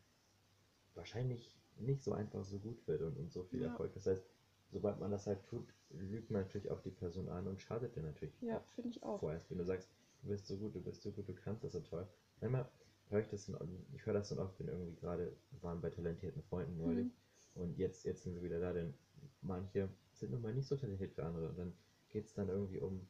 [0.94, 3.72] wahrscheinlich nicht so einfach so gut wird und, und so viel Ja.
[3.72, 3.92] Erfolg.
[3.94, 4.24] Das heißt,
[4.70, 8.02] sobald man das halt tut, lügt man natürlich auch die Person an und schadet dir
[8.02, 9.20] natürlich Ja, finde ich auch.
[9.20, 9.90] vorerst, wenn du sagst,
[10.22, 12.08] du bist so gut, du bist so gut, du kannst das so toll.
[12.40, 12.70] Manchmal
[13.11, 16.42] höre ich das, dann, ich höre das dann oft, wenn irgendwie gerade waren bei talentierten
[16.42, 17.12] Freunden neulich Mhm.
[17.54, 18.94] und jetzt, jetzt sind sie wieder da, denn
[19.40, 21.72] manche sind nun mal nicht so talentiert für andere und dann
[22.09, 23.07] geht es dann irgendwie um,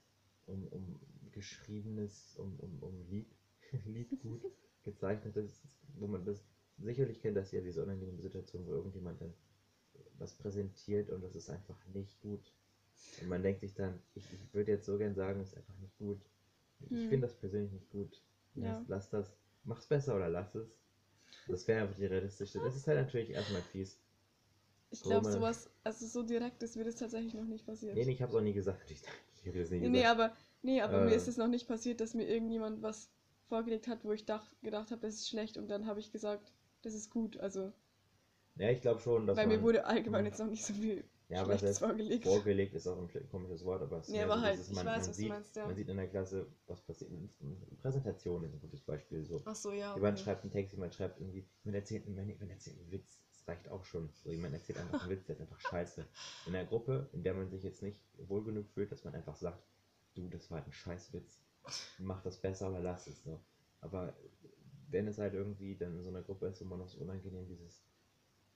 [0.47, 0.99] um, um
[1.33, 3.35] geschriebenes, um, um, um Lied,
[3.85, 4.47] Liedgut,
[4.85, 5.63] gezeichnetes,
[5.95, 6.45] wo man das
[6.79, 9.35] sicherlich kennt, das ja diese unangenehme Situation, wo irgendjemand dann
[10.19, 12.53] was präsentiert und das ist einfach nicht gut.
[13.17, 15.77] Und man denkt sich dann, ich, ich würde jetzt so gern sagen, es ist einfach
[15.79, 16.19] nicht gut.
[16.91, 17.09] Ich Hm.
[17.09, 18.23] finde das persönlich nicht gut.
[18.61, 18.85] Ja.
[18.87, 19.37] Lass, lass das,
[19.67, 20.69] mach's besser oder lass es.
[21.49, 22.61] Das wäre einfach die realistische.
[22.61, 24.01] Das ist halt natürlich erstmal fies.
[24.91, 27.97] Ich glaube, sowas, also so direkt ist mir das tatsächlich noch nicht passiert.
[27.97, 28.91] Nee, nee, ich hab's auch nie gesagt.
[28.91, 29.03] Ich,
[29.43, 30.07] ich habe das nie Nee, nee, gesagt.
[30.07, 31.17] aber, nee, aber mir Äh.
[31.17, 33.11] ist es noch nicht passiert, dass mir irgendjemand was
[33.49, 36.53] vorgelegt hat, wo ich dach, gedacht habe, das ist schlecht und dann habe ich gesagt,
[36.83, 37.39] das ist gut.
[37.39, 37.73] Also,
[38.57, 40.27] ja, ich glaube schon, dass weil man, mir wurde allgemein Hm.
[40.27, 42.25] jetzt noch nicht so viel ja, aber Schlechtes selbst vorgelegt.
[42.25, 44.77] vorgelegt ist auch ein komisches Wort, aber es ist Nee, aber so halt, dieses, ich
[44.77, 45.67] man, weiß, man, was du sieht, meinst, ja.
[45.67, 47.11] man sieht in der Klasse, was passiert.
[47.83, 49.25] Präsentation ist ein gutes Beispiel.
[49.25, 49.43] So.
[49.45, 49.95] Ach so, ja.
[49.97, 50.25] Jemand okay.
[50.25, 53.69] schreibt einen Text, jemand schreibt irgendwie, man erzählt, man, man erzählt einen Witz, das reicht
[53.69, 54.09] auch schon.
[54.23, 56.07] So, jemand erzählt einfach einen Witz, der ist einfach scheiße.
[56.47, 59.37] In einer Gruppe, in der man sich jetzt nicht wohl genug fühlt, dass man einfach
[59.37, 59.65] sagt,
[60.15, 61.43] du, das war halt ein Scheißwitz,
[61.99, 63.41] mach das besser oder lass es so.
[63.81, 64.15] Aber
[64.89, 67.49] wenn es halt irgendwie dann in so einer Gruppe ist, wo man noch so unangenehm
[67.49, 67.83] dieses,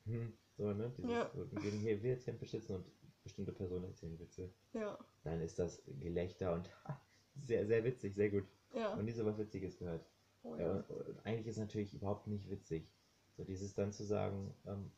[0.05, 1.31] hm, so, ne, dieses, Ja.
[1.35, 2.03] so, wir hier,
[2.39, 2.85] beschissen und
[3.25, 6.69] bestimmte Personen erzählen Witze, Ja, dann ist das Gelächter und
[7.41, 8.45] sehr, sehr witzig, sehr gut.
[8.75, 8.93] ja.
[8.95, 10.05] Und nie so was Witziges gehört.
[10.43, 10.73] Oh, Ja, ja.
[10.73, 12.93] und, und eigentlich ist es natürlich überhaupt nicht witzig.
[13.37, 14.91] So dieses dann zu sagen, ähm,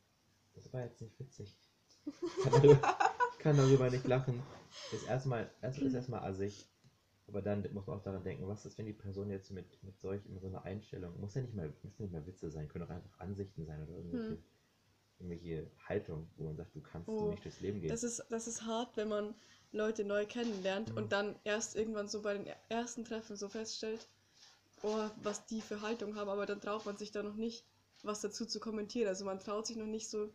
[0.54, 1.56] das war jetzt nicht witzig.
[2.06, 2.96] Ich kann darüber,
[3.32, 4.42] ich kann darüber nicht lachen.
[4.92, 6.68] Ist erstmal erst, ist erstmal assig.
[7.28, 9.98] Aber dann muss man auch daran denken, was ist, wenn die Person jetzt mit, mit
[10.00, 12.84] solch mit so einer Einstellung, muss ja nicht mal, müssen nicht mal Witze sein, können
[12.84, 14.42] auch einfach Ansichten sein oder irgendwelche, Hm.
[15.22, 17.90] Irgendwelche Haltung, wo man sagt, du kannst Oh, nicht durchs Leben gehen.
[17.90, 19.34] Das ist, das ist hart, wenn man
[19.72, 20.96] Leute neu kennenlernt Mhm.
[20.96, 24.06] und dann erst irgendwann so bei den ersten Treffen so feststellt,
[24.82, 27.64] oh, was die für Haltung haben, aber dann traut man sich da noch nicht,
[28.02, 29.08] was dazu zu kommentieren.
[29.08, 30.30] Also man traut sich noch nicht so,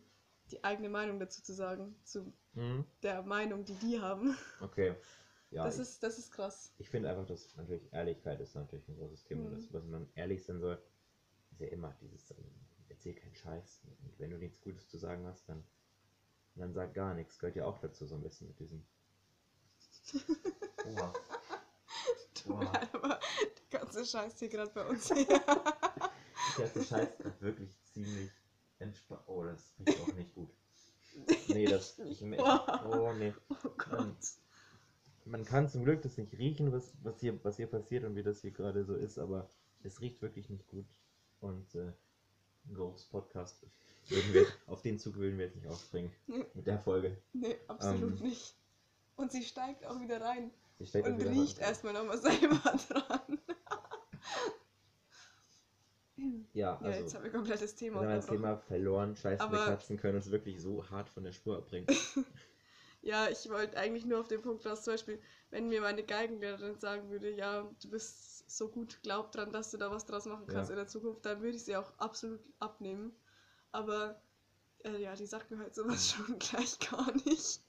[0.50, 2.84] die eigene Meinung dazu zu sagen, zu Mhm.
[3.02, 4.36] der Meinung, die die haben.
[4.60, 4.94] Okay.
[5.50, 6.72] Ja, das, ich, ist, das ist krass.
[6.78, 9.48] ich finde einfach, dass natürlich Ehrlichkeit ist natürlich ein großes Thema.
[9.48, 9.54] Mhm.
[9.54, 10.78] Das, was man ehrlich sein soll,
[11.52, 13.82] ist ja immer dieses, ähm, erzähl keinen Scheiß.
[13.84, 15.64] Und wenn du nichts Gutes zu sagen hast, dann,
[16.54, 17.38] dann sag gar nichts.
[17.38, 18.84] Gehört ja auch dazu so ein bisschen mit diesem.
[20.86, 21.12] Oha.
[22.48, 23.20] Leid, aber
[23.72, 25.08] der ganze Scheiß hier gerade bei uns.
[26.56, 28.30] Der ganze Scheiß ist wirklich ziemlich
[28.78, 29.22] entspannt.
[29.26, 30.50] Oh, das riecht auch nicht gut.
[31.48, 31.98] Nee, das.
[31.98, 33.34] Ich, ich, oh, nee.
[33.50, 34.16] oh Gott.
[35.24, 38.22] Man kann zum Glück das nicht riechen, was, was, hier, was hier passiert und wie
[38.22, 39.48] das hier gerade so ist, aber
[39.82, 40.86] es riecht wirklich nicht gut.
[41.40, 41.92] Und äh,
[42.74, 43.62] Ghost Podcast
[44.08, 46.10] würden wir, auf den Zug würden wir jetzt nicht aufspringen
[46.54, 47.16] mit der Folge.
[47.32, 48.54] Nee, absolut Ähm, nicht.
[49.16, 50.50] Und sie steigt auch wieder rein
[50.80, 51.64] Sie auch und wieder riecht dran.
[51.68, 52.56] erstmal nochmal selber
[52.88, 53.38] dran.
[56.52, 58.26] Ja, Ja, jetzt also haben wir komplett das Thema wir haben das.
[58.26, 59.16] Thema verloren.
[59.16, 61.86] Scheiße, Aber- Katzen können uns wirklich so hart von der Spur abbringen.
[63.00, 65.20] Ja, ich wollte eigentlich nur auf den Punkt raus, zum Beispiel,
[65.50, 69.76] wenn mir meine Geigenlehrerin sagen würde, ja, du bist so gut, glaub dran, dass du
[69.78, 70.74] da was draus machen kannst Ja.
[70.74, 73.12] in der Zukunft, dann würde ich sie auch absolut abnehmen.
[73.72, 74.20] Aber
[74.84, 77.62] äh, ja, die sagt mir halt sowas schon gleich gar nicht.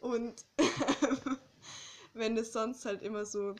[0.00, 0.44] Und
[2.14, 3.54] wenn es sonst halt immer so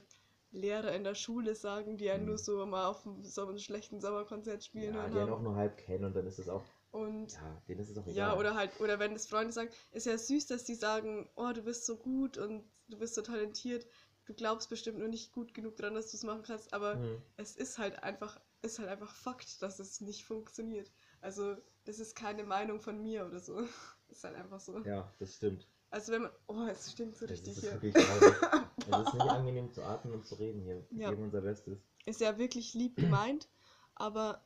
[0.52, 2.26] Lehrer in der Schule sagen, die ja Mhm.
[2.26, 5.30] nur so mal auf einem, so einem schlechten Sommerkonzert spielen Ja, die haben.
[5.30, 8.06] auch nur halb kennen und dann ist es auch, Und ja, denen ist es auch
[8.06, 8.16] egal.
[8.16, 11.50] ja, oder halt, oder wenn es Freunde sagen, ist ja süß, dass die sagen, oh,
[11.52, 13.84] du bist so gut und du bist so talentiert,
[14.26, 17.20] du glaubst bestimmt nur nicht gut genug dran, dass du es machen kannst, aber Mhm.
[17.36, 20.92] es ist halt einfach, ist halt einfach Fakt, dass es nicht funktioniert.
[21.20, 23.58] Also, das ist keine Meinung von mir oder so.
[24.08, 24.78] ist halt einfach so.
[24.84, 25.66] Ja, das stimmt.
[25.90, 26.30] Also wenn man.
[26.46, 27.80] Oh, es stinkt so Das richtig hier.
[28.86, 30.84] Es ist nicht angenehm zu atmen und zu reden hier.
[30.90, 31.10] Wir Ja.
[31.10, 31.78] geben unser Bestes.
[32.06, 33.48] Ist ja wirklich lieb gemeint,
[33.94, 34.44] aber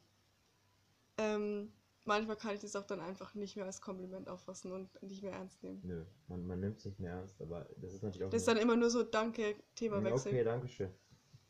[1.19, 1.73] ähm,
[2.09, 5.33] manchmal kann ich das auch dann einfach nicht mehr als Kompliment auffassen und nicht mehr
[5.33, 5.81] ernst nehmen.
[5.85, 8.31] Nö, man, man nimmt es nicht mehr ernst, aber das ist natürlich auch.
[8.31, 10.33] Das ist dann immer nur so, danke, Themawechsel.
[10.33, 10.91] Okay, danke schön.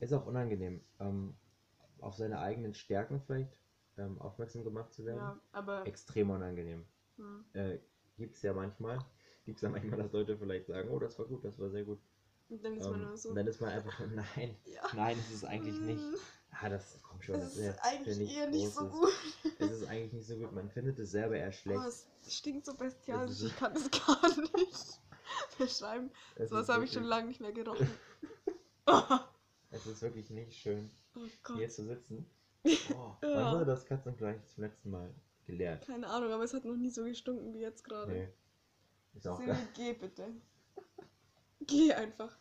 [0.01, 1.35] Ist auch unangenehm, ähm,
[2.01, 3.57] auf seine eigenen Stärken vielleicht
[3.97, 5.19] ähm, aufmerksam gemacht zu werden.
[5.19, 5.87] Ja, aber.
[5.87, 6.85] Extrem unangenehm.
[7.17, 7.45] hm.
[7.55, 7.79] Äh,
[8.17, 8.99] Gibt es ja manchmal.
[9.45, 11.85] Gibt es ja manchmal, dass Leute vielleicht sagen, oh, das war gut, das war sehr
[11.85, 12.01] gut.
[12.49, 13.29] Und dann ist man Ähm, nur so.
[13.31, 14.01] Und dann ist man einfach,
[14.37, 14.83] nein, ja.
[14.95, 16.03] nein, das ist eigentlich nicht.
[16.51, 17.39] Ah, das kommt schon.
[17.41, 19.13] Das wär- ist eigentlich eher nicht so gut.
[19.59, 20.53] Es ist eigentlich nicht so gut.
[20.53, 21.81] Man findet es selber eher schlecht.
[21.81, 23.39] Oh, es stinkt so bestialisch.
[23.39, 25.01] Das Ich kann das gar nicht
[25.59, 26.11] beschreiben.
[26.37, 27.89] Es So was ist habe ich schon lange nicht mehr gerochen.
[28.87, 29.03] oh
[29.71, 30.91] Es ist wirklich nicht schön,
[31.43, 31.57] Gott.
[31.59, 32.27] hier zu sitzen.
[32.95, 33.53] Oh, Wann Ja.
[33.53, 35.15] wurde das Katzenfleisch zum letzten Mal
[35.47, 35.87] geleert?
[35.87, 38.11] Keine Ahnung, aber es hat noch nie so gestunken wie jetzt gerade.
[38.13, 38.29] Nee.
[39.15, 39.57] Ist auch geil.
[39.75, 40.27] geh bitte.
[41.61, 42.37] Geh einfach.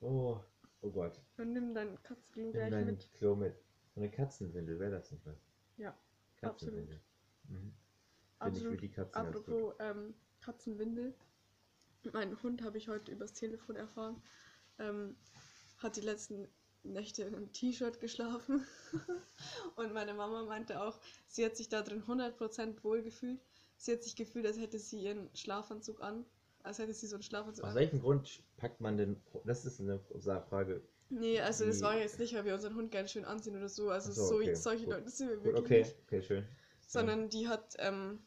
[0.00, 0.40] Oh,
[0.84, 1.20] oh Gott.
[1.38, 3.12] Und nimm dein Katzenklo Nimm gleich dein mit.
[3.14, 3.56] Klo mit.
[3.94, 5.36] So eine Katzenwindel, wäre das nicht was?
[5.76, 5.96] Ja,
[6.36, 7.00] Katzenwindel.
[7.48, 7.74] Mhm.
[8.40, 9.46] Finde ich für absolut.
[9.46, 9.50] die.
[9.50, 11.14] Apropos ähm, Katzenwindel.
[12.12, 14.22] Mein Hund habe ich heute übers Telefon erfahren.
[14.78, 15.16] Ähm,
[15.78, 16.48] hat die letzten
[16.82, 18.66] Nächte in einem T-Shirt geschlafen.
[19.76, 23.40] Und meine Mama meinte auch, sie hat sich da drin 100% wohl gefühlt.
[23.76, 26.26] Sie hat sich gefühlt, als hätte sie ihren Schlafanzug an.
[26.64, 27.76] Als hätte sie so einen Schlafanzug Aus an.
[27.76, 29.22] welchem Grund packt man denn.
[29.44, 30.00] Das ist eine
[30.48, 30.82] Frage.
[31.10, 33.90] Nee, also das war jetzt nicht, weil wir unseren Hund gerne schön anziehen oder so.
[33.90, 34.94] Also Ach so, so, okay, solche gut.
[34.94, 35.96] Leute sind wir wirklich okay, nicht.
[36.06, 36.48] okay, schön.
[36.86, 38.18] Sondern die hat, ähm,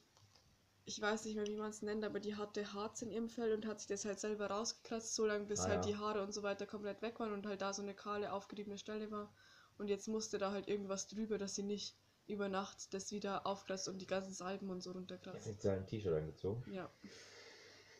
[0.85, 3.51] ich weiß nicht mehr, wie man es nennt, aber die hatte Harz in ihrem Fell
[3.53, 5.91] und hat sich das halt selber rausgekratzt, so lange bis Ah, halt ja.
[5.91, 8.77] die Haare und so weiter komplett weg waren und halt da so eine kahle, aufgeriebene
[8.77, 9.33] Stelle war.
[9.79, 11.95] Und jetzt musste da halt irgendwas drüber, dass sie nicht
[12.27, 15.47] über Nacht das wieder aufkratzt und die ganzen Salben und so runterkratzt.
[15.47, 16.63] nicht so ein T-Shirt angezogen.
[16.71, 16.89] Ja.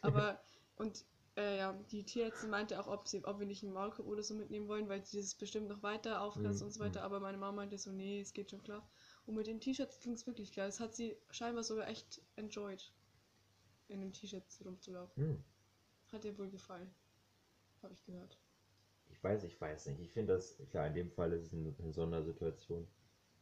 [0.02, 0.40] Aber,
[0.76, 4.24] und äh, ja, die Tierärztin meinte auch, ob, sie, ob wir nicht einen Maulkorb oder
[4.24, 7.00] so mitnehmen wollen, weil die das bestimmt noch weiter aufkratzt Mhm, und so weiter.
[7.00, 7.06] mhm.
[7.06, 8.88] Aber meine Mama meinte so, nee, es geht schon klar.
[9.26, 10.66] Und mit den T-Shirts ging es wirklich klar.
[10.68, 12.92] Das hat sie scheinbar sogar echt enjoyed,
[13.88, 15.24] in den T-Shirts rumzulaufen.
[15.24, 15.44] Hm.
[16.12, 16.94] Hat ihr wohl gefallen.
[17.82, 18.40] Habe ich gehört.
[19.10, 20.00] Ich weiß, ich weiß nicht.
[20.02, 22.88] Ich finde das, klar, in dem Fall ist es eine, eine Sondersituation.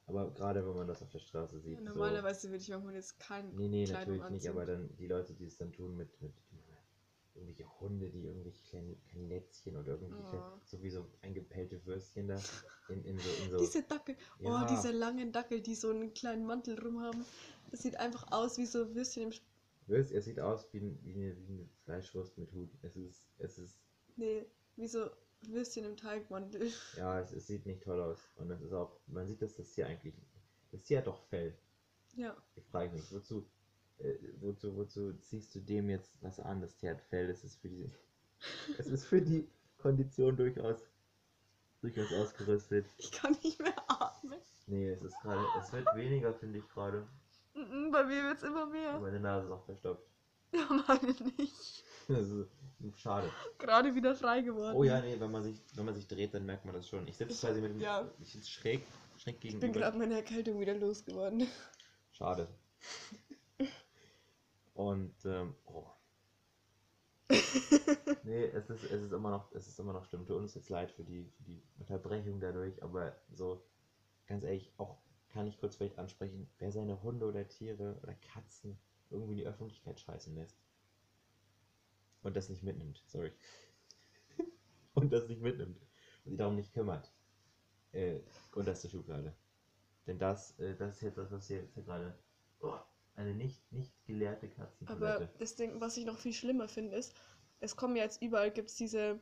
[0.08, 1.80] Aber gerade wenn man das auf der Straße sieht.
[1.80, 4.52] Ja, normalerweise würde ich Hund jetzt kein So, nee, nee, Kleidung natürlich nicht, anziehen.
[4.52, 6.34] aber dann die Leute, die es dann tun mit, mit
[7.36, 10.60] irgendwelche Hunde, die irgendwelche kleinen Lätzchen oder irgendwelche, Oh.
[10.66, 12.40] so wie so eingepellte Würstchen da
[12.90, 13.58] in, in so, in so.
[13.60, 14.64] Diese Dackel, Ja.
[14.64, 17.26] oh, diese langen Dackel, die so einen kleinen Mantel rum haben.
[17.72, 19.44] Das sieht einfach aus wie so Würstchen im Sp
[19.88, 22.70] Würst, es sieht aus wie, ein, wie, eine, wie eine Fleischwurst mit Hut.
[22.82, 23.78] Es ist, es ist,
[24.16, 24.46] Nee,
[24.78, 25.10] wie so
[25.48, 26.72] Würstchen im Teigmantel.
[26.98, 28.18] ja, es, es sieht nicht toll aus.
[28.38, 30.16] Und es ist auch, man sieht, dass das Tier eigentlich,
[30.72, 31.56] das Tier hat doch Fell.
[32.16, 32.36] Ja.
[32.56, 33.46] Ich frage mich, wozu,
[34.00, 36.62] äh, wozu, wozu ziehst du dem jetzt was an?
[36.62, 37.92] Das Tier hat Fell, das ist für die,
[38.78, 40.90] es ist für die Kondition durchaus,
[41.82, 42.86] durchaus ausgerüstet.
[42.98, 44.40] Ich kann nicht mehr atmen.
[44.68, 47.08] Nee, es ist gerade, es wird weniger, finde ich gerade.
[47.54, 49.00] Bei mir wird es immer mehr.
[49.00, 50.04] Meine Nase ist auch verstopft.
[50.52, 51.84] Ja, meine nicht.
[52.08, 52.52] Das ist
[53.00, 53.32] schade.
[53.58, 54.76] Gerade wieder frei geworden.
[54.76, 57.08] Oh ja, nee, wenn man sich, wenn man sich dreht, dann merkt man das schon.
[57.08, 58.08] Ich sitze quasi mit dem, ja.
[58.20, 58.86] ich sitze schräg,
[59.18, 59.80] schräg ich bin gegenüber.
[59.80, 61.48] gerade meine Erkältung wieder losgeworden.
[62.12, 62.48] Schade.
[64.76, 65.88] Und, ähm, oh.
[68.24, 70.28] nee, es ist, es ist immer noch, es ist immer noch schlimm.
[70.28, 73.66] Tut uns jetzt leid für die, für die Unterbrechung dadurch, aber so,
[74.28, 74.98] ganz ehrlich, auch
[75.30, 78.78] kann ich kurz vielleicht ansprechen, wer seine Hunde oder Tiere oder Katzen
[79.10, 80.58] irgendwie in die Öffentlichkeit scheißen lässt.
[82.22, 83.32] Und das nicht mitnimmt, sorry.
[84.94, 85.80] und das nicht mitnimmt.
[86.26, 87.12] Und sich darum nicht kümmert.
[87.94, 88.20] Äh,
[88.54, 89.34] unterste Schublade.
[90.06, 92.18] Denn das, äh, das ist jetzt das, was hier, jetzt hier gerade.
[92.60, 92.78] Oh,
[93.16, 94.50] eine nicht, nicht gelehrte
[94.86, 95.30] Aber Katzentoilette.
[95.40, 97.14] das Ding, was ich noch viel schlimmer finde, ist,
[97.60, 99.20] es kommen ja jetzt überall, gibt es diese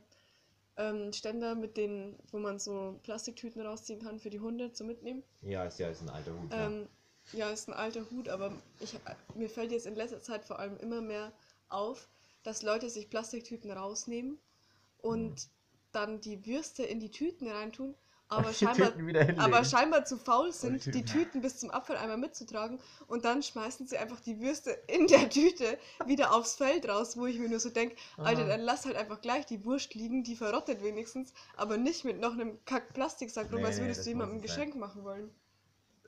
[0.76, 5.22] ähm, Ständer mit denen, wo man so Plastiktüten rausziehen kann für die Hunde zum Mitnehmen.
[5.42, 6.50] Ja, ist ja ist ein alter Hut.
[6.52, 6.66] ja.
[6.66, 6.88] Ähm,
[7.32, 8.98] ja, ist ein alter Hut, aber ich,
[9.34, 11.32] mir fällt jetzt in letzter Zeit vor allem immer mehr
[11.68, 12.08] auf,
[12.42, 14.38] dass Leute sich Plastiktüten rausnehmen
[14.98, 15.34] und Mhm.
[15.92, 17.94] dann die Würste in die Tüten reintun,
[18.28, 18.92] aber scheinbar,
[19.38, 23.98] aber scheinbar zu faul sind, die Tüten bis zum Abfalleimer mitzutragen und dann schmeißen sie
[23.98, 27.70] einfach die Würste in der Tüte wieder aufs Feld raus, wo ich mir nur so
[27.70, 32.04] denke, Alter, dann lass halt einfach gleich die Wurst liegen, die verrottet wenigstens, aber nicht
[32.04, 34.60] mit noch einem Kack Plastiksack rum, Nee, als würdest du jemandem ein es sein.
[34.70, 35.30] Geschenk machen wollen.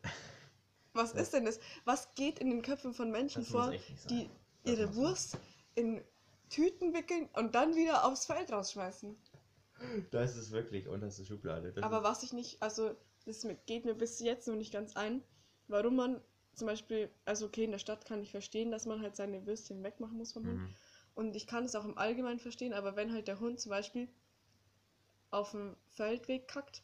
[0.94, 1.60] Was Das- ist denn das?
[1.84, 3.72] Was geht in den Köpfen von Menschen vor,
[4.08, 4.30] die
[4.64, 5.36] ihre Wurst
[5.74, 6.02] in
[6.48, 9.16] Tüten wickeln und dann wieder aufs Feld rausschmeißen?
[10.11, 11.72] Das ist wirklich unterste Schublade.
[11.72, 14.97] Das Aber ist, was ich nicht, also das geht mir bis jetzt noch nicht ganz
[14.97, 15.22] ein,
[15.68, 16.20] warum man
[16.55, 19.83] zum Beispiel, also okay, in der Stadt kann ich verstehen, dass man halt seine Würstchen
[19.83, 20.61] wegmachen muss vom Hund.
[20.61, 20.74] Mhm.
[21.14, 24.09] Und ich kann es auch im Allgemeinen verstehen, aber wenn halt der Hund zum Beispiel
[25.31, 26.83] auf dem Feldweg kackt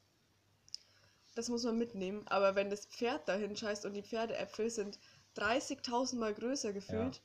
[1.34, 2.26] das muss man mitnehmen.
[2.28, 4.98] Aber wenn das Pferd dahin scheißt und die Pferdeäpfel sind
[5.34, 7.22] 30.000 Mal größer gefühlt, Ja.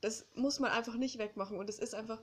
[0.00, 1.58] das muss man einfach nicht wegmachen.
[1.58, 2.22] Und es ist einfach,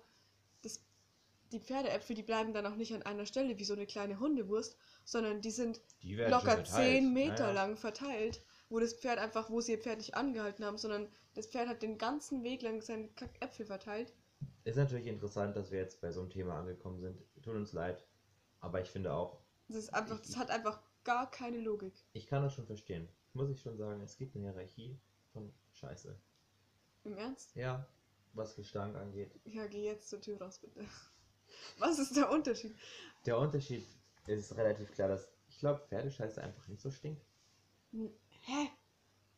[1.51, 4.77] die Pferdeäpfel, die bleiben dann auch nicht an einer Stelle wie so eine kleine Hundewurst,
[5.03, 6.93] sondern die sind Die locker schon verteilt.
[7.03, 7.51] 10 Meter Ja, ja.
[7.51, 11.47] lang verteilt, wo das Pferd einfach, wo sie ihr Pferd nicht angehalten haben, sondern das
[11.47, 14.13] Pferd hat den ganzen Weg lang seine Kackäpfel verteilt.
[14.63, 17.19] Ist natürlich interessant, dass wir jetzt bei so einem Thema angekommen sind.
[17.41, 18.05] Tut uns leid.
[18.59, 21.93] Aber ich finde auch, Das ist einfach, das hat einfach gar keine Logik.
[22.13, 23.07] ich kann das schon verstehen.
[23.33, 24.99] Muss ich schon sagen, es gibt eine Hierarchie
[25.31, 26.19] von Scheiße.
[27.05, 27.55] Im Ernst?
[27.55, 27.87] Ja,
[28.33, 29.31] was Gestank angeht.
[29.45, 30.85] Ja, geh jetzt zur Tür raus, bitte.
[31.77, 32.75] Was ist der Unterschied?
[33.25, 33.85] Der Unterschied
[34.27, 37.21] ist relativ klar, dass ich glaube, Pferdescheiße einfach nicht so stinkt.
[37.91, 38.69] Hä?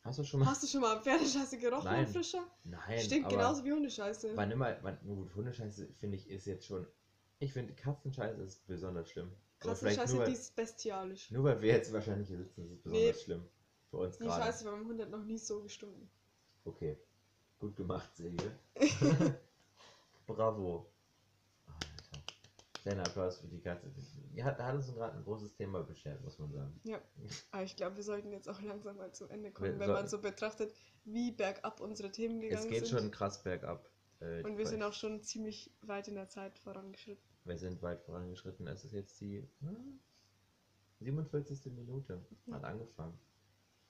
[0.03, 0.47] Hast du schon mal?
[0.47, 2.07] Hast du schon mal Pferdescheiße gerochen, Nein.
[2.07, 2.43] Frischer?
[2.63, 4.35] Nein, Stinkt genauso wie Hundescheiße.
[4.35, 6.87] wann immer, wann, gut, Hundescheiße finde ich ist jetzt schon.
[7.39, 9.31] Ich finde Katzenscheiße ist besonders schlimm.
[9.59, 11.29] Katzenscheiße, nur, die ist bestialisch.
[11.31, 13.23] Nur weil wir jetzt wahrscheinlich hier sitzen, ist es besonders Nee.
[13.23, 13.47] schlimm.
[13.89, 14.43] Für uns Die gerade.
[14.43, 16.09] Scheiße bei meinem Hund hat noch nie so gestunken.
[16.65, 16.97] Okay.
[17.59, 18.57] Gut gemacht, Silje.
[20.27, 20.90] Bravo.
[22.81, 23.91] Kleiner Applaus für die Katze.
[24.33, 26.81] Die hat, hat uns gerade ein großes Thema beschert, muss man sagen.
[27.51, 30.01] Aber ich glaube, wir sollten jetzt auch langsam mal zum Ende kommen, Wir wenn sollten-
[30.01, 30.73] man so betrachtet,
[31.05, 32.99] wie bergab unsere Themen gegangen Es geht sind.
[32.99, 33.87] schon krass bergab.
[34.19, 37.23] Äh, Und wir ich sind auch schon ziemlich weit in der Zeit vorangeschritten.
[37.45, 38.67] Wir sind weit vorangeschritten.
[38.67, 39.99] Es ist jetzt die hm,
[40.99, 41.71] 47.
[41.73, 42.23] Minute.
[42.45, 42.55] Ja.
[42.55, 43.17] Hat angefangen.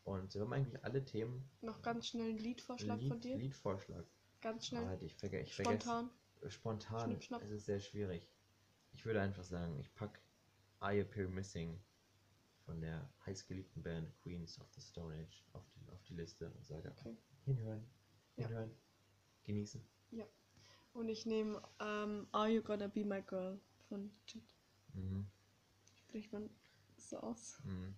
[0.03, 1.49] Und wir haben eigentlich alle Themen.
[1.61, 3.37] Noch ganz schnell ein Liedvorschlag Lied, von dir.
[3.37, 4.05] Liedvorschlag.
[4.41, 4.85] Ganz schnell.
[4.85, 5.81] Ah, ich verge ich vergesse.
[5.81, 6.09] Spontan.
[6.47, 6.99] Spontan.
[7.11, 7.43] Schnipp, schnapp.
[7.43, 8.27] Es ist sehr schwierig.
[8.93, 10.21] Ich würde einfach sagen, ich pack
[10.83, 11.79] I Appear Missing
[12.65, 16.65] von der heißgeliebten Band Queens of the Stone Age auf die, auf die Liste und
[16.65, 17.17] sage Okay.
[17.45, 17.89] hinhören,
[18.37, 18.47] Ja.
[18.47, 18.71] hinhören,
[19.43, 19.83] genießen.
[20.93, 24.43] Und ich nehme ähm, Are You Gonna Be My Girl von Jit.
[24.93, 25.25] Mhm.
[25.95, 26.49] Spricht man
[26.97, 27.61] so aus?
[27.63, 27.95] Mhm.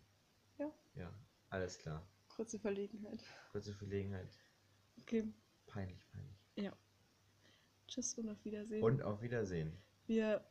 [0.59, 0.71] Ja.
[0.93, 1.13] Ja,
[1.49, 2.07] alles klar.
[2.29, 3.23] Kurze Verlegenheit.
[3.51, 4.29] Kurze Verlegenheit.
[5.01, 5.27] Okay.
[5.65, 6.37] Peinlich, peinlich.
[7.87, 8.83] Tschüss und auf Wiedersehen.
[8.83, 9.75] Und auf Wiedersehen.
[10.05, 10.43] wir,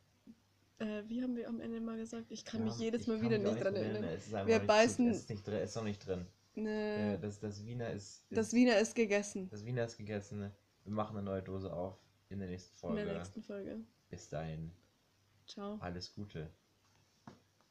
[0.83, 2.25] äh, wie haben wir am Ende mal gesagt?
[2.29, 4.03] Ich kann Ja, mich jedes Mal wieder nicht dran erinnern.
[4.03, 6.25] Es ist einfach Wir beißen- es ist nicht drin, ist noch nicht drin.
[6.55, 9.49] Ne, das, das Wiener ist, ist das Wiener ist gegessen.
[9.49, 10.51] das Wiener ist gegessen.
[10.83, 11.97] Wir machen eine neue Dose auf
[12.29, 13.05] in der nächsten In Folge.
[13.05, 13.79] der nächsten Folge.
[14.09, 14.71] Bis dahin,
[15.47, 15.77] Ciao.
[15.79, 16.49] alles Gute.